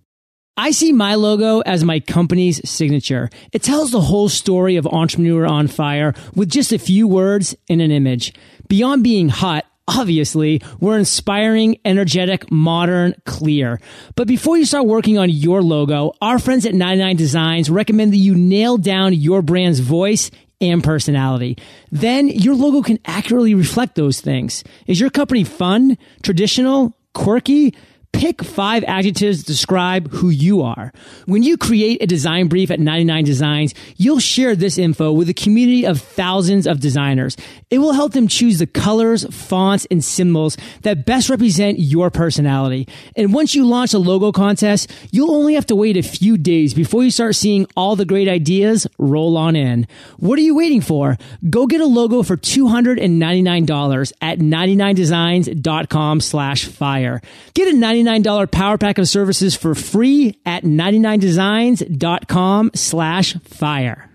I 0.57 0.71
see 0.71 0.91
my 0.91 1.13
logo 1.13 1.59
as 1.59 1.83
my 1.83 1.99
company's 1.99 2.67
signature. 2.67 3.29
It 3.51 3.61
tells 3.61 3.91
the 3.91 4.01
whole 4.01 4.27
story 4.27 4.77
of 4.77 4.87
Entrepreneur 4.87 5.45
on 5.45 5.67
Fire 5.67 6.15
with 6.33 6.49
just 6.49 6.71
a 6.71 6.79
few 6.79 7.07
words 7.07 7.55
and 7.69 7.83
an 7.83 7.91
image. 7.91 8.33
Beyond 8.67 9.03
being 9.03 9.29
hot, 9.29 9.65
Obviously, 9.87 10.61
we're 10.79 10.97
inspiring, 10.97 11.77
energetic, 11.85 12.49
modern, 12.51 13.13
clear. 13.25 13.79
But 14.15 14.27
before 14.27 14.57
you 14.57 14.65
start 14.65 14.87
working 14.87 15.19
on 15.19 15.29
your 15.29 15.61
logo, 15.61 16.13
our 16.21 16.39
friends 16.39 16.65
at 16.65 16.73
99 16.73 17.15
Designs 17.15 17.69
recommend 17.69 18.11
that 18.13 18.17
you 18.17 18.33
nail 18.33 18.77
down 18.77 19.13
your 19.13 19.43
brand's 19.43 19.79
voice 19.79 20.31
and 20.59 20.83
personality. 20.83 21.57
Then 21.91 22.27
your 22.27 22.55
logo 22.55 22.81
can 22.81 22.97
accurately 23.05 23.53
reflect 23.53 23.95
those 23.95 24.21
things. 24.21 24.63
Is 24.87 24.99
your 24.99 25.11
company 25.11 25.43
fun, 25.43 25.97
traditional, 26.23 26.97
quirky? 27.13 27.75
Pick 28.15 28.45
five 28.45 28.85
adjectives 28.85 29.41
to 29.41 29.45
describe 29.45 30.09
who 30.09 30.29
you 30.29 30.61
are. 30.61 30.93
When 31.25 31.43
you 31.43 31.57
create 31.57 32.01
a 32.01 32.07
design 32.07 32.47
brief 32.47 32.71
at 32.71 32.79
99 32.79 33.25
Designs, 33.25 33.73
you'll 33.97 34.19
share 34.19 34.55
this 34.55 34.77
info 34.77 35.11
with 35.11 35.27
a 35.27 35.33
community 35.33 35.85
of 35.85 35.99
thousands 35.99 36.65
of 36.65 36.79
designers. 36.79 37.35
It 37.69 37.79
will 37.79 37.91
help 37.91 38.13
them 38.13 38.29
choose 38.29 38.59
the 38.59 38.67
colors, 38.67 39.25
fonts, 39.35 39.85
and 39.91 40.01
symbols 40.01 40.55
that 40.83 41.05
best 41.05 41.29
represent 41.29 41.77
your 41.77 42.09
personality. 42.09 42.87
And 43.17 43.33
once 43.33 43.53
you 43.53 43.65
launch 43.65 43.93
a 43.93 43.99
logo 43.99 44.31
contest, 44.31 44.89
you'll 45.11 45.35
only 45.35 45.55
have 45.55 45.65
to 45.65 45.75
wait 45.75 45.97
a 45.97 46.01
few 46.01 46.37
days 46.37 46.73
before 46.73 47.03
you 47.03 47.11
start 47.11 47.35
seeing 47.35 47.67
all 47.75 47.97
the 47.97 48.05
great 48.05 48.29
ideas 48.29 48.87
roll 48.97 49.35
on 49.35 49.57
in. 49.57 49.87
What 50.19 50.39
are 50.39 50.43
you 50.43 50.55
waiting 50.55 50.79
for? 50.79 51.17
Go 51.49 51.67
get 51.67 51.81
a 51.81 51.85
logo 51.85 52.23
for 52.23 52.37
$299 52.37 54.13
at 54.21 54.39
99designs.com 54.39 56.21
slash 56.21 56.65
fire. 56.65 57.21
Get 57.53 57.67
a 57.67 57.77
99 57.77 58.04
$99 58.05 58.51
power 58.51 58.77
pack 58.77 58.97
of 58.97 59.07
services 59.07 59.55
for 59.55 59.75
free 59.75 60.39
at 60.45 60.63
99designs.com 60.63 62.71
slash 62.75 63.35
fire. 63.43 64.09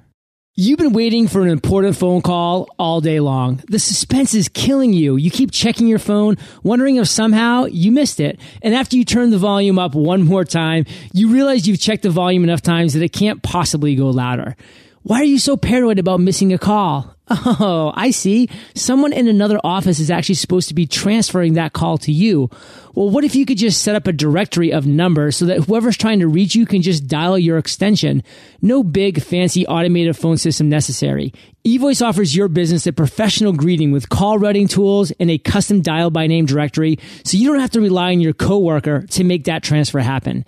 You've 0.62 0.78
been 0.78 0.92
waiting 0.92 1.26
for 1.26 1.40
an 1.40 1.48
important 1.48 1.96
phone 1.96 2.20
call 2.20 2.68
all 2.78 3.00
day 3.00 3.18
long. 3.18 3.62
The 3.68 3.78
suspense 3.78 4.34
is 4.34 4.48
killing 4.48 4.92
you. 4.92 5.16
You 5.16 5.30
keep 5.30 5.52
checking 5.52 5.86
your 5.86 5.98
phone, 5.98 6.36
wondering 6.62 6.96
if 6.96 7.08
somehow 7.08 7.64
you 7.64 7.90
missed 7.90 8.20
it. 8.20 8.38
And 8.60 8.74
after 8.74 8.96
you 8.96 9.06
turn 9.06 9.30
the 9.30 9.38
volume 9.38 9.78
up 9.78 9.94
one 9.94 10.22
more 10.22 10.44
time, 10.44 10.84
you 11.14 11.32
realize 11.32 11.66
you've 11.66 11.80
checked 11.80 12.02
the 12.02 12.10
volume 12.10 12.44
enough 12.44 12.60
times 12.60 12.92
that 12.92 13.02
it 13.02 13.12
can't 13.12 13.42
possibly 13.42 13.94
go 13.94 14.10
louder. 14.10 14.54
Why 15.02 15.20
are 15.20 15.24
you 15.24 15.38
so 15.38 15.56
paranoid 15.56 15.98
about 15.98 16.20
missing 16.20 16.52
a 16.52 16.58
call? 16.58 17.16
Oh, 17.32 17.92
I 17.94 18.10
see. 18.10 18.48
Someone 18.74 19.12
in 19.12 19.28
another 19.28 19.60
office 19.62 20.00
is 20.00 20.10
actually 20.10 20.34
supposed 20.34 20.66
to 20.68 20.74
be 20.74 20.86
transferring 20.86 21.54
that 21.54 21.72
call 21.72 21.96
to 21.98 22.10
you. 22.10 22.50
Well, 22.94 23.08
what 23.08 23.22
if 23.22 23.36
you 23.36 23.46
could 23.46 23.56
just 23.56 23.82
set 23.82 23.94
up 23.94 24.08
a 24.08 24.12
directory 24.12 24.72
of 24.72 24.84
numbers 24.84 25.36
so 25.36 25.46
that 25.46 25.60
whoever's 25.64 25.96
trying 25.96 26.18
to 26.18 26.26
reach 26.26 26.56
you 26.56 26.66
can 26.66 26.82
just 26.82 27.06
dial 27.06 27.38
your 27.38 27.56
extension? 27.56 28.24
No 28.60 28.82
big 28.82 29.22
fancy 29.22 29.64
automated 29.66 30.16
phone 30.16 30.38
system 30.38 30.68
necessary. 30.68 31.32
eVoice 31.64 32.04
offers 32.04 32.34
your 32.34 32.48
business 32.48 32.88
a 32.88 32.92
professional 32.92 33.52
greeting 33.52 33.92
with 33.92 34.08
call 34.08 34.36
routing 34.36 34.66
tools 34.66 35.12
and 35.20 35.30
a 35.30 35.38
custom 35.38 35.82
dial 35.82 36.10
by 36.10 36.26
name 36.26 36.46
directory 36.46 36.98
so 37.24 37.36
you 37.38 37.48
don't 37.48 37.60
have 37.60 37.70
to 37.70 37.80
rely 37.80 38.10
on 38.10 38.20
your 38.20 38.32
coworker 38.32 39.06
to 39.06 39.22
make 39.22 39.44
that 39.44 39.62
transfer 39.62 40.00
happen 40.00 40.44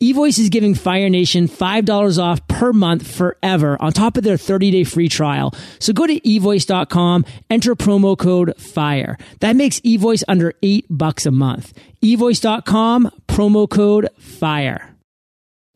eVoice 0.00 0.38
is 0.38 0.50
giving 0.50 0.74
Fire 0.74 1.08
Nation 1.08 1.48
$5 1.48 2.22
off 2.22 2.46
per 2.48 2.72
month 2.72 3.10
forever 3.10 3.80
on 3.80 3.92
top 3.92 4.16
of 4.16 4.24
their 4.24 4.36
30 4.36 4.70
day 4.70 4.84
free 4.84 5.08
trial. 5.08 5.54
So 5.78 5.92
go 5.92 6.06
to 6.06 6.20
evoice.com, 6.20 7.24
enter 7.48 7.74
promo 7.74 8.18
code 8.18 8.54
FIRE. 8.58 9.16
That 9.40 9.56
makes 9.56 9.80
eVoice 9.80 10.22
under 10.28 10.52
eight 10.62 10.86
bucks 10.90 11.24
a 11.24 11.30
month. 11.30 11.72
evoice.com, 12.02 13.10
promo 13.26 13.68
code 13.68 14.08
FIRE. 14.18 14.96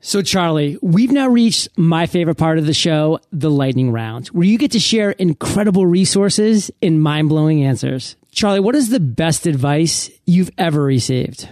So, 0.02 0.22
Charlie, 0.22 0.78
we've 0.80 1.12
now 1.12 1.28
reached 1.28 1.68
my 1.76 2.06
favorite 2.06 2.37
part 2.37 2.56
of 2.56 2.64
the 2.64 2.72
show, 2.72 3.20
the 3.33 3.50
lightning 3.50 3.92
round, 3.92 4.28
where 4.28 4.46
you 4.46 4.56
get 4.56 4.70
to 4.72 4.80
share 4.80 5.11
incredible 5.11 5.87
resources 5.87 6.70
and 6.83 7.02
mind 7.02 7.28
blowing 7.28 7.64
answers. 7.64 8.16
Charlie, 8.33 8.61
what 8.61 8.74
is 8.74 8.88
the 8.88 9.00
best 9.00 9.46
advice 9.46 10.11
you've 10.24 10.50
ever 10.56 10.83
received? 10.83 11.50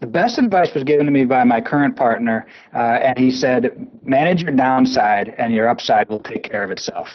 The 0.00 0.06
best 0.06 0.38
advice 0.38 0.74
was 0.74 0.84
given 0.84 1.06
to 1.06 1.12
me 1.12 1.24
by 1.24 1.42
my 1.44 1.60
current 1.60 1.96
partner, 1.96 2.46
uh, 2.74 2.78
and 2.78 3.18
he 3.18 3.30
said, 3.30 3.88
manage 4.04 4.42
your 4.42 4.52
downside 4.52 5.34
and 5.38 5.54
your 5.54 5.68
upside 5.68 6.08
will 6.08 6.20
take 6.20 6.42
care 6.42 6.62
of 6.62 6.70
itself. 6.70 7.08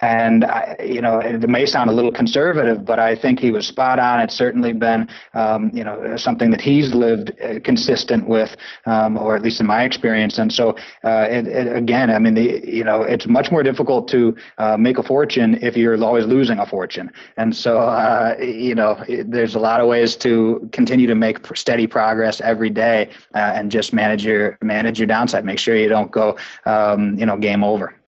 And 0.00 0.44
I, 0.44 0.76
you 0.84 1.00
know, 1.00 1.18
it 1.18 1.48
may 1.48 1.66
sound 1.66 1.90
a 1.90 1.92
little 1.92 2.12
conservative, 2.12 2.84
but 2.84 2.98
I 2.98 3.14
think 3.14 3.38
he 3.38 3.50
was 3.50 3.66
spot 3.66 3.98
on. 3.98 4.20
It's 4.20 4.34
certainly 4.34 4.72
been, 4.72 5.08
um, 5.34 5.70
you 5.74 5.84
know, 5.84 6.16
something 6.16 6.50
that 6.50 6.60
he's 6.60 6.94
lived 6.94 7.32
uh, 7.42 7.60
consistent 7.60 8.28
with, 8.28 8.56
um, 8.86 9.16
or 9.18 9.36
at 9.36 9.42
least 9.42 9.60
in 9.60 9.66
my 9.66 9.84
experience. 9.84 10.38
And 10.38 10.52
so, 10.52 10.70
uh, 11.04 11.26
it, 11.30 11.46
it, 11.46 11.76
again, 11.76 12.10
I 12.10 12.18
mean, 12.18 12.34
the, 12.34 12.62
you 12.66 12.84
know, 12.84 13.02
it's 13.02 13.26
much 13.26 13.50
more 13.50 13.62
difficult 13.62 14.08
to 14.08 14.34
uh, 14.58 14.76
make 14.76 14.98
a 14.98 15.02
fortune 15.02 15.58
if 15.62 15.76
you're 15.76 16.02
always 16.02 16.26
losing 16.26 16.58
a 16.58 16.66
fortune. 16.66 17.10
And 17.36 17.54
so, 17.54 17.78
uh, 17.78 18.36
you 18.40 18.74
know, 18.74 19.02
it, 19.08 19.30
there's 19.30 19.54
a 19.54 19.60
lot 19.60 19.80
of 19.80 19.88
ways 19.88 20.16
to 20.16 20.68
continue 20.72 21.06
to 21.06 21.14
make 21.14 21.38
steady 21.54 21.86
progress 21.86 22.40
every 22.40 22.70
day, 22.70 23.10
uh, 23.34 23.38
and 23.54 23.70
just 23.70 23.92
manage 23.92 24.24
your 24.24 24.56
manage 24.62 24.98
your 24.98 25.06
downside. 25.06 25.44
Make 25.44 25.58
sure 25.58 25.76
you 25.76 25.88
don't 25.88 26.10
go, 26.10 26.36
um, 26.64 27.18
you 27.18 27.26
know, 27.26 27.36
game 27.36 27.62
over. 27.62 27.99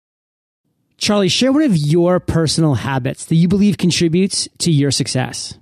Charlie, 1.02 1.30
share 1.30 1.52
one 1.52 1.64
of 1.64 1.76
your 1.76 2.20
personal 2.20 2.76
habits 2.76 3.26
that 3.26 3.36
you 3.36 3.48
believe 3.48 3.80
contributes 3.80 4.48
to 4.60 4.72
your 4.72 4.92
success. 4.92 5.58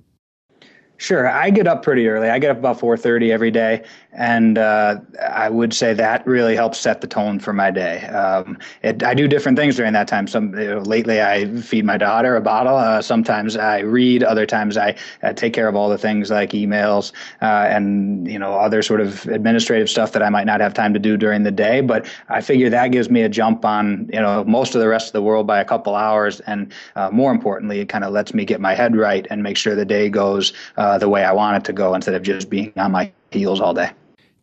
Sure, 1.02 1.30
I 1.30 1.50
get 1.50 1.66
up 1.66 1.82
pretty 1.82 2.10
early. 2.10 2.28
I 2.28 2.40
get 2.40 2.52
up 2.52 2.58
about 2.58 2.78
4:30 2.78 3.32
every 3.32 3.52
day, 3.52 3.86
and 4.12 4.58
uh, 4.58 4.98
I 5.32 5.50
would 5.50 5.74
say 5.74 5.94
that 5.94 6.28
really 6.28 6.58
helps 6.58 6.78
set 6.78 7.00
the 7.00 7.08
tone 7.08 7.40
for 7.40 7.54
my 7.54 7.72
day. 7.72 8.02
Um, 8.08 8.58
it, 8.84 9.02
I 9.02 9.14
do 9.14 9.26
different 9.26 9.58
things 9.58 9.78
during 9.78 9.94
that 9.94 10.10
time. 10.10 10.28
Some 10.28 10.54
you 10.60 10.68
know, 10.68 10.80
lately, 10.80 11.22
I 11.22 11.46
feed 11.62 11.86
my 11.86 11.96
daughter 11.96 12.36
a 12.36 12.42
bottle. 12.42 12.76
Uh, 12.76 13.02
sometimes 13.02 13.56
I 13.56 13.80
read. 13.80 14.24
Other 14.24 14.46
times, 14.46 14.76
I 14.76 14.94
uh, 15.24 15.32
take 15.32 15.54
care 15.54 15.70
of 15.70 15.76
all 15.78 15.88
the 15.88 15.98
things 15.98 16.32
like 16.32 16.50
emails 16.50 17.14
uh, 17.42 17.46
and 17.70 18.30
you 18.30 18.38
know 18.38 18.56
other 18.56 18.82
sort 18.82 19.00
of 19.00 19.26
administrative 19.28 19.90
stuff 19.90 20.12
that 20.12 20.22
I 20.22 20.28
might 20.28 20.48
not 20.48 20.60
have 20.60 20.74
time 20.74 20.94
to 20.94 21.00
do 21.00 21.16
during 21.16 21.44
the 21.44 21.52
day. 21.52 21.80
But 21.80 22.08
I 22.28 22.42
figure 22.42 22.70
that 22.72 22.90
gives 22.90 23.10
me 23.10 23.22
a 23.22 23.30
jump 23.30 23.64
on 23.64 24.10
you 24.12 24.20
know 24.20 24.44
most 24.44 24.76
of 24.76 24.82
the 24.82 24.90
rest 24.90 25.08
of 25.08 25.14
the 25.14 25.22
world 25.22 25.48
by 25.48 25.62
a 25.62 25.66
couple 25.66 25.96
hours, 25.96 26.42
and 26.42 26.74
uh, 26.98 27.10
more 27.10 27.32
importantly, 27.32 27.80
it 27.80 27.88
kind 27.88 28.04
of 28.04 28.12
lets 28.12 28.34
me 28.34 28.44
get 28.44 28.60
my 28.60 28.76
head 28.76 28.98
right 28.98 29.26
and 29.30 29.42
make 29.44 29.56
sure 29.56 29.76
the 29.76 29.86
day 29.86 30.10
goes 30.10 30.52
uh, 30.90 30.98
the 30.98 31.10
way 31.10 31.24
I 31.24 31.34
want 31.34 31.58
it 31.58 31.66
to 31.66 31.74
go 31.74 31.94
instead 31.94 32.16
of 32.16 32.24
just 32.24 32.50
being 32.50 32.74
on 32.76 32.92
my 32.92 33.12
heels 33.32 33.62
all 33.62 33.74
day. 33.74 33.92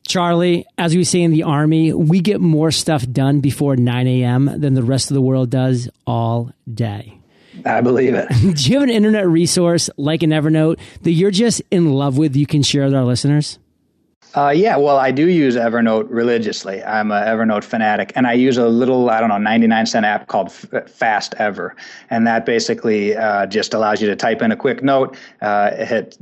Charlie, 0.07 0.65
as 0.79 0.95
we 0.95 1.03
say 1.03 1.21
in 1.23 1.33
the 1.33 1.43
Army, 1.43 1.93
we 1.93 2.21
get 2.21 2.41
more 2.41 2.71
stuff 2.71 3.05
done 3.11 3.41
before 3.41 3.77
9 3.77 4.07
a.m. 4.07 4.61
than 4.61 4.75
the 4.75 4.83
rest 4.83 5.11
of 5.11 5.15
the 5.15 5.21
world 5.21 5.51
does 5.51 5.89
all 6.07 6.53
day. 6.73 7.19
I 7.65 7.81
believe 7.81 8.15
it. 8.15 8.29
Do 8.57 8.71
you 8.71 8.75
have 8.75 8.85
an 8.85 8.91
internet 8.91 9.27
resource 9.27 9.91
like 9.97 10.23
an 10.23 10.31
Evernote 10.31 10.79
that 11.03 11.11
you're 11.11 11.33
just 11.33 11.63
in 11.71 11.93
love 11.93 12.19
with 12.19 12.37
you 12.37 12.47
can 12.47 12.63
share 12.63 12.85
with 12.85 12.95
our 12.95 13.05
listeners? 13.05 13.59
Uh, 14.37 14.51
yeah, 14.51 14.77
well, 14.77 14.99
I 14.99 15.13
do 15.13 15.31
use 15.31 15.57
Evernote 15.57 16.09
religiously. 16.11 16.85
I'm 16.85 17.11
an 17.11 17.27
Evernote 17.27 17.65
fanatic, 17.65 18.13
and 18.15 18.27
I 18.27 18.35
use 18.35 18.59
a 18.59 18.69
little, 18.69 19.09
I 19.09 19.19
don't 19.19 19.31
know, 19.31 19.39
99 19.39 19.87
cent 19.87 20.05
app 20.05 20.27
called 20.27 20.49
F- 20.49 20.91
Fast 20.91 21.35
Ever, 21.39 21.75
and 22.11 22.27
that 22.27 22.45
basically 22.45 23.17
uh, 23.17 23.47
just 23.47 23.73
allows 23.73 24.03
you 24.03 24.09
to 24.09 24.15
type 24.15 24.43
in 24.43 24.53
a 24.53 24.57
quick 24.57 24.83
note, 24.83 25.17
uh, 25.41 25.75
hit 25.87 26.19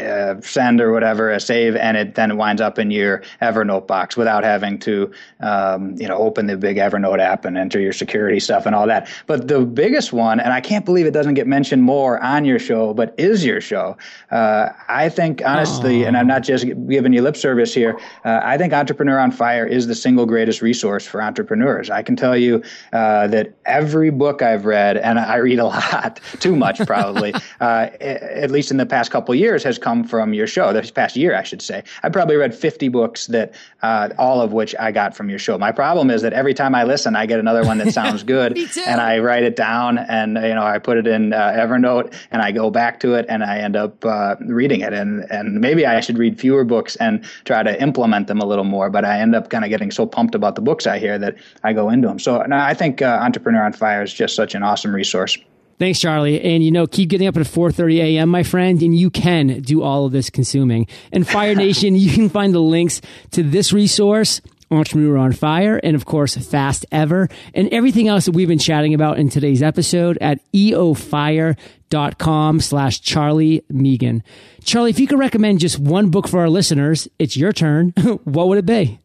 uh, 0.00 0.40
send 0.40 0.80
or 0.80 0.92
whatever, 0.92 1.30
a 1.30 1.38
save, 1.38 1.76
and 1.76 1.98
it 1.98 2.14
then 2.14 2.38
winds 2.38 2.62
up 2.62 2.78
in 2.78 2.90
your 2.90 3.22
Evernote 3.42 3.86
box 3.86 4.16
without 4.16 4.44
having 4.44 4.78
to, 4.78 5.12
um, 5.40 5.94
you 5.98 6.08
know, 6.08 6.16
open 6.16 6.46
the 6.46 6.56
big 6.56 6.78
Evernote 6.78 7.18
app 7.18 7.44
and 7.44 7.58
enter 7.58 7.78
your 7.78 7.92
security 7.92 8.40
stuff 8.40 8.64
and 8.64 8.74
all 8.74 8.86
that. 8.86 9.10
But 9.26 9.46
the 9.46 9.60
biggest 9.60 10.14
one, 10.14 10.40
and 10.40 10.54
I 10.54 10.62
can't 10.62 10.86
believe 10.86 11.04
it 11.04 11.12
doesn't 11.12 11.34
get 11.34 11.46
mentioned 11.46 11.82
more 11.82 12.18
on 12.22 12.46
your 12.46 12.58
show, 12.58 12.94
but 12.94 13.14
is 13.18 13.44
your 13.44 13.60
show. 13.60 13.98
Uh, 14.30 14.70
I 14.88 15.10
think 15.10 15.42
honestly, 15.44 15.98
Aww. 15.98 16.08
and 16.08 16.16
I'm 16.16 16.26
not 16.26 16.42
just 16.44 16.64
giving 16.64 17.12
you 17.12 17.20
lip 17.20 17.36
service 17.36 17.57
service 17.58 17.74
here. 17.74 17.98
Uh, 18.24 18.40
I 18.44 18.56
think 18.56 18.72
Entrepreneur 18.72 19.18
on 19.18 19.32
Fire 19.32 19.66
is 19.66 19.88
the 19.88 19.94
single 19.94 20.26
greatest 20.26 20.62
resource 20.62 21.06
for 21.06 21.20
entrepreneurs. 21.20 21.90
I 21.90 22.02
can 22.02 22.14
tell 22.14 22.36
you 22.36 22.62
uh, 22.92 23.26
that 23.28 23.54
every 23.66 24.10
book 24.10 24.42
I've 24.42 24.64
read, 24.64 24.96
and 24.96 25.18
I 25.18 25.36
read 25.36 25.58
a 25.58 25.64
lot, 25.74 26.20
too 26.38 26.54
much 26.54 26.78
probably, 26.86 27.34
uh, 27.60 27.88
at 28.00 28.52
least 28.52 28.70
in 28.70 28.76
the 28.76 28.86
past 28.86 29.10
couple 29.10 29.34
years, 29.34 29.64
has 29.64 29.76
come 29.76 30.04
from 30.04 30.34
your 30.34 30.46
show. 30.46 30.72
This 30.72 30.92
past 30.92 31.16
year, 31.16 31.34
I 31.34 31.42
should 31.42 31.60
say. 31.60 31.82
I 32.04 32.10
probably 32.10 32.36
read 32.36 32.54
50 32.54 32.88
books 32.88 33.26
that 33.26 33.54
uh, 33.82 34.10
all 34.18 34.40
of 34.40 34.52
which 34.52 34.76
I 34.78 34.92
got 34.92 35.16
from 35.16 35.28
your 35.28 35.40
show. 35.40 35.58
My 35.58 35.72
problem 35.72 36.10
is 36.10 36.22
that 36.22 36.32
every 36.32 36.54
time 36.54 36.76
I 36.76 36.84
listen, 36.84 37.16
I 37.16 37.26
get 37.26 37.40
another 37.40 37.64
one 37.64 37.78
that 37.78 37.92
sounds 37.92 38.22
good, 38.28 38.56
and 38.86 39.00
I 39.00 39.18
write 39.18 39.42
it 39.42 39.56
down, 39.56 39.98
and 39.98 40.36
you 40.36 40.54
know 40.54 40.62
I 40.62 40.78
put 40.78 40.96
it 40.96 41.08
in 41.08 41.32
uh, 41.32 41.52
Evernote, 41.58 42.14
and 42.30 42.40
I 42.40 42.52
go 42.52 42.70
back 42.70 43.00
to 43.00 43.14
it, 43.14 43.26
and 43.28 43.42
I 43.42 43.58
end 43.58 43.74
up 43.74 44.04
uh, 44.04 44.36
reading 44.40 44.80
it. 44.82 44.92
And 44.92 45.26
and 45.30 45.60
maybe 45.60 45.86
I 45.86 46.00
should 46.00 46.18
read 46.18 46.38
fewer 46.38 46.64
books 46.64 46.96
and 46.96 47.24
try 47.48 47.64
to 47.64 47.82
implement 47.82 48.28
them 48.28 48.40
a 48.40 48.46
little 48.46 48.64
more. 48.64 48.90
But 48.90 49.04
I 49.04 49.18
end 49.20 49.34
up 49.34 49.50
kind 49.50 49.64
of 49.64 49.70
getting 49.70 49.90
so 49.90 50.06
pumped 50.06 50.36
about 50.36 50.54
the 50.54 50.60
books 50.60 50.86
I 50.86 50.98
hear 50.98 51.18
that 51.18 51.36
I 51.64 51.72
go 51.72 51.88
into 51.88 52.06
them. 52.06 52.20
So 52.20 52.40
no, 52.42 52.56
I 52.56 52.74
think 52.74 53.02
uh, 53.02 53.18
Entrepreneur 53.20 53.64
on 53.64 53.72
Fire 53.72 54.02
is 54.02 54.12
just 54.12 54.36
such 54.36 54.54
an 54.54 54.62
awesome 54.62 54.94
resource. 54.94 55.36
Thanks, 55.78 56.00
Charlie. 56.00 56.40
And 56.40 56.62
you 56.62 56.70
know, 56.70 56.86
keep 56.86 57.08
getting 57.08 57.26
up 57.26 57.36
at 57.36 57.46
4:30 57.46 57.98
a.m., 57.98 58.28
my 58.28 58.42
friend, 58.42 58.80
and 58.82 58.96
you 58.96 59.10
can 59.10 59.60
do 59.62 59.82
all 59.82 60.06
of 60.06 60.12
this 60.12 60.28
consuming. 60.30 60.86
And 61.12 61.26
Fire 61.26 61.54
Nation, 61.66 61.96
you 61.96 62.12
can 62.12 62.28
find 62.28 62.54
the 62.54 62.60
links 62.60 63.00
to 63.32 63.42
this 63.42 63.72
resource 63.72 64.40
Entrepreneur 64.70 65.16
on 65.16 65.32
Fire, 65.32 65.80
and 65.82 65.96
of 65.96 66.04
course, 66.04 66.36
Fast 66.36 66.84
Ever, 66.92 67.28
and 67.54 67.68
everything 67.70 68.08
else 68.08 68.26
that 68.26 68.32
we've 68.32 68.48
been 68.48 68.58
chatting 68.58 68.94
about 68.94 69.18
in 69.18 69.28
today's 69.28 69.62
episode 69.62 70.18
at 70.20 70.40
eofire.com 70.52 71.58
slash 72.60 73.00
Charlie 73.00 73.64
Megan. 73.68 74.22
Charlie, 74.62 74.90
if 74.90 75.00
you 75.00 75.06
could 75.06 75.18
recommend 75.18 75.60
just 75.60 75.78
one 75.78 76.10
book 76.10 76.28
for 76.28 76.40
our 76.40 76.50
listeners, 76.50 77.08
it's 77.18 77.36
your 77.36 77.52
turn. 77.52 77.90
what 78.24 78.48
would 78.48 78.58
it 78.58 78.66
be? 78.66 78.98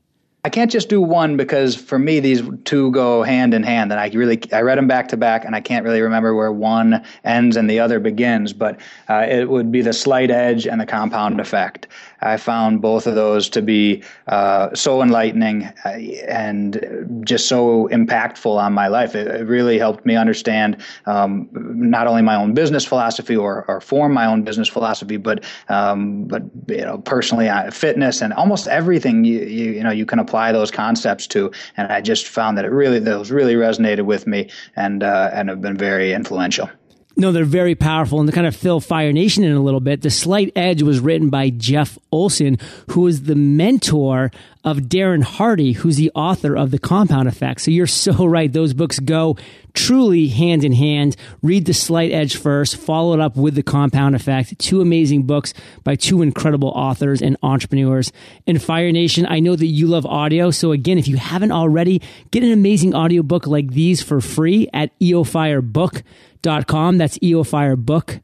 I 0.46 0.50
can't 0.50 0.70
just 0.70 0.90
do 0.90 1.00
one 1.00 1.38
because 1.38 1.74
for 1.74 1.98
me 1.98 2.20
these 2.20 2.42
two 2.66 2.92
go 2.92 3.24
hand 3.24 3.54
in 3.54 3.64
hand, 3.64 3.94
and 3.94 4.02
I 4.02 4.10
really 4.10 4.42
I 4.52 4.60
read 4.60 4.78
them 4.78 4.90
back 4.90 5.08
to 5.10 5.18
back, 5.18 5.46
and 5.46 5.56
I 5.56 5.62
can't 5.62 5.86
really 5.86 6.02
remember 6.02 6.36
where 6.36 6.52
one 6.52 7.02
ends 7.24 7.56
and 7.56 7.70
the 7.70 7.80
other 7.80 8.02
begins. 8.02 8.52
But 8.52 8.82
uh, 9.08 9.26
it 9.30 9.50
would 9.50 9.72
be 9.72 9.82
the 9.82 9.94
slight 9.94 10.32
edge 10.32 10.68
and 10.68 10.82
the 10.82 10.86
compound 10.86 11.40
effect. 11.40 11.88
I 12.24 12.38
found 12.38 12.82
both 12.82 13.08
of 13.08 13.16
those 13.16 13.50
to 13.50 13.62
be 13.62 14.04
uh, 14.28 14.74
so 14.74 15.02
enlightening 15.02 15.66
uh, 15.86 15.90
and 16.28 17.22
just 17.24 17.48
so 17.48 17.90
impactful 17.92 18.58
on 18.58 18.74
my 18.74 18.88
life. 18.88 19.16
It, 19.16 19.28
it 19.28 19.48
really 19.48 19.78
helped 19.78 20.06
me 20.06 20.16
understand 20.16 20.78
um, 21.06 21.50
not 21.52 22.08
only 22.08 22.22
my 22.22 22.36
own 22.36 22.54
business 22.54 22.86
philosophy 22.86 23.36
or, 23.36 23.66
or 23.68 23.82
form 23.82 24.14
my 24.14 24.26
own 24.26 24.44
business 24.44 24.70
philosophy, 24.70 25.18
but 25.18 25.44
um, 25.70 26.26
but 26.26 26.44
you 26.68 26.86
know 26.86 26.98
personally 27.00 27.50
uh, 27.50 27.70
fitness 27.72 28.22
and 28.22 28.34
almost 28.34 28.68
everything 28.68 29.24
you, 29.24 29.40
you 29.40 29.72
you 29.72 29.84
know 29.84 29.92
you 29.92 30.06
can 30.06 30.20
apply 30.20 30.52
those 30.52 30.72
concepts 30.72 31.28
to. 31.28 31.52
And 31.78 31.92
I 31.92 32.02
just 32.02 32.28
found 32.28 32.58
that 32.58 32.66
it 32.66 32.72
really 32.72 33.00
those 33.00 33.32
really 33.32 33.56
resonated 33.56 34.06
with 34.06 34.28
me 34.28 34.50
and 34.76 35.04
uh, 35.04 35.30
and 35.34 35.50
have 35.50 35.62
been 35.62 35.78
very 35.78 36.14
influential. 36.14 36.70
No, 37.16 37.32
they're 37.32 37.46
very 37.46 37.76
powerful. 37.76 38.20
And 38.20 38.28
to 38.28 38.34
kind 38.34 38.48
of 38.48 38.56
fill 38.56 38.80
Fire 38.80 39.14
Nation 39.14 39.44
in 39.44 39.54
a 39.54 39.62
little 39.62 39.80
bit, 39.80 40.02
The 40.02 40.10
Slight 40.10 40.52
Edge 40.56 40.82
was 40.82 41.00
written 41.00 41.30
by 41.30 41.52
Jeff 41.52 41.98
Olson, 42.12 42.58
who 42.92 43.06
is 43.08 43.24
the 43.24 43.36
mentor 43.36 44.32
of 44.64 44.78
Darren 44.78 45.24
Hardy, 45.24 45.74
who's 45.74 45.98
the 45.98 46.12
author 46.16 46.56
of 46.56 46.72
The 46.72 46.80
Compound 46.80 47.28
Effect. 47.28 47.62
So 47.62 47.72
you're 47.72 47.88
so 47.88 48.26
right. 48.26 48.52
Those 48.52 48.74
books 48.74 49.00
go 49.00 49.38
truly 49.74 50.28
hand 50.28 50.64
in 50.64 50.74
hand. 50.74 51.16
Read 51.42 51.66
The 51.66 51.74
Slight 51.74 52.12
Edge 52.12 52.38
first, 52.38 52.78
follow 52.78 53.14
it 53.14 53.20
up 53.20 53.36
with 53.36 53.56
The 53.56 53.64
Compound 53.64 54.16
Effect. 54.16 54.58
Two 54.60 54.82
amazing 54.82 55.24
books 55.24 55.54
by 55.84 55.96
two 55.96 56.22
incredible 56.22 56.70
authors 56.70 57.22
and 57.22 57.38
entrepreneurs. 57.44 58.12
And 58.48 58.62
Fire 58.62 58.92
Nation, 58.92 59.26
I 59.28 59.40
know 59.40 59.56
that 59.56 59.66
you 59.66 59.88
love 59.88 60.06
audio. 60.06 60.52
So 60.52 60.72
again, 60.72 60.98
if 60.98 61.08
you 61.08 61.18
haven't 61.18 61.52
already, 61.52 62.02
get 62.32 62.44
an 62.44 62.52
amazing 62.52 62.96
audiobook 62.96 63.48
like 63.48 63.72
these 63.72 64.02
for 64.02 64.22
free 64.22 64.70
at 64.74 64.98
eofirebook.com. 65.00 66.98
That's 66.98 67.18
eofirebook.com. 67.20 68.24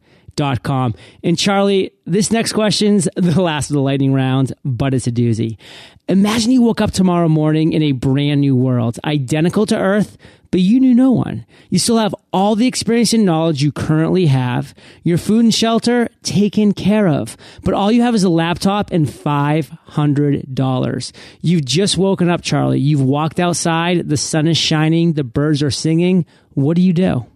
And 1.24 1.38
Charlie, 1.38 1.92
this 2.06 2.32
next 2.32 2.54
question's 2.54 3.08
the 3.16 3.42
last 3.42 3.70
of 3.70 3.76
the 3.76 3.82
lightning 3.82 4.14
round, 4.14 4.54
but 4.64 4.94
it's 4.94 5.08
a 5.08 5.12
doozy. 5.12 5.58
Imagine 6.08 6.52
you 6.52 6.62
woke 6.64 6.82
up 6.82 6.92
tomorrow 6.92 7.30
morning 7.30 7.74
in 7.74 7.84
a 7.84 7.92
brand 7.92 8.42
new 8.42 8.56
world, 8.56 8.98
identical 9.06 9.68
to 9.68 9.78
Earth, 9.78 10.18
but 10.52 10.62
you 10.62 10.80
knew 10.80 10.96
no 10.96 11.12
one. 11.12 11.46
You 11.70 11.78
still 11.78 12.00
have 12.00 12.16
all 12.34 12.56
the 12.56 12.66
experience 12.66 13.14
and 13.14 13.26
knowledge 13.26 13.62
you 13.62 13.72
currently 13.72 14.26
have, 14.26 14.74
your 15.04 15.20
food 15.20 15.44
and 15.44 15.54
shelter 15.54 16.10
taken 16.24 16.74
care 16.74 17.08
of, 17.08 17.38
but 17.64 17.76
all 17.76 17.92
you 17.92 18.02
have 18.02 18.16
is 18.16 18.24
a 18.24 18.30
laptop 18.30 18.90
and 18.92 19.06
$500. 19.06 21.12
You've 21.42 21.66
just 21.66 21.98
woken 21.98 22.30
up, 22.30 22.42
Charlie. 22.42 22.80
You've 22.80 23.04
walked 23.04 23.40
outside, 23.40 24.10
the 24.10 24.18
sun 24.18 24.48
is 24.48 24.58
shining, 24.58 25.14
the 25.14 25.24
birds 25.24 25.62
are 25.62 25.70
singing. 25.70 26.26
What 26.56 26.76
do 26.76 26.82
you 26.82 26.94
do? 26.94 27.28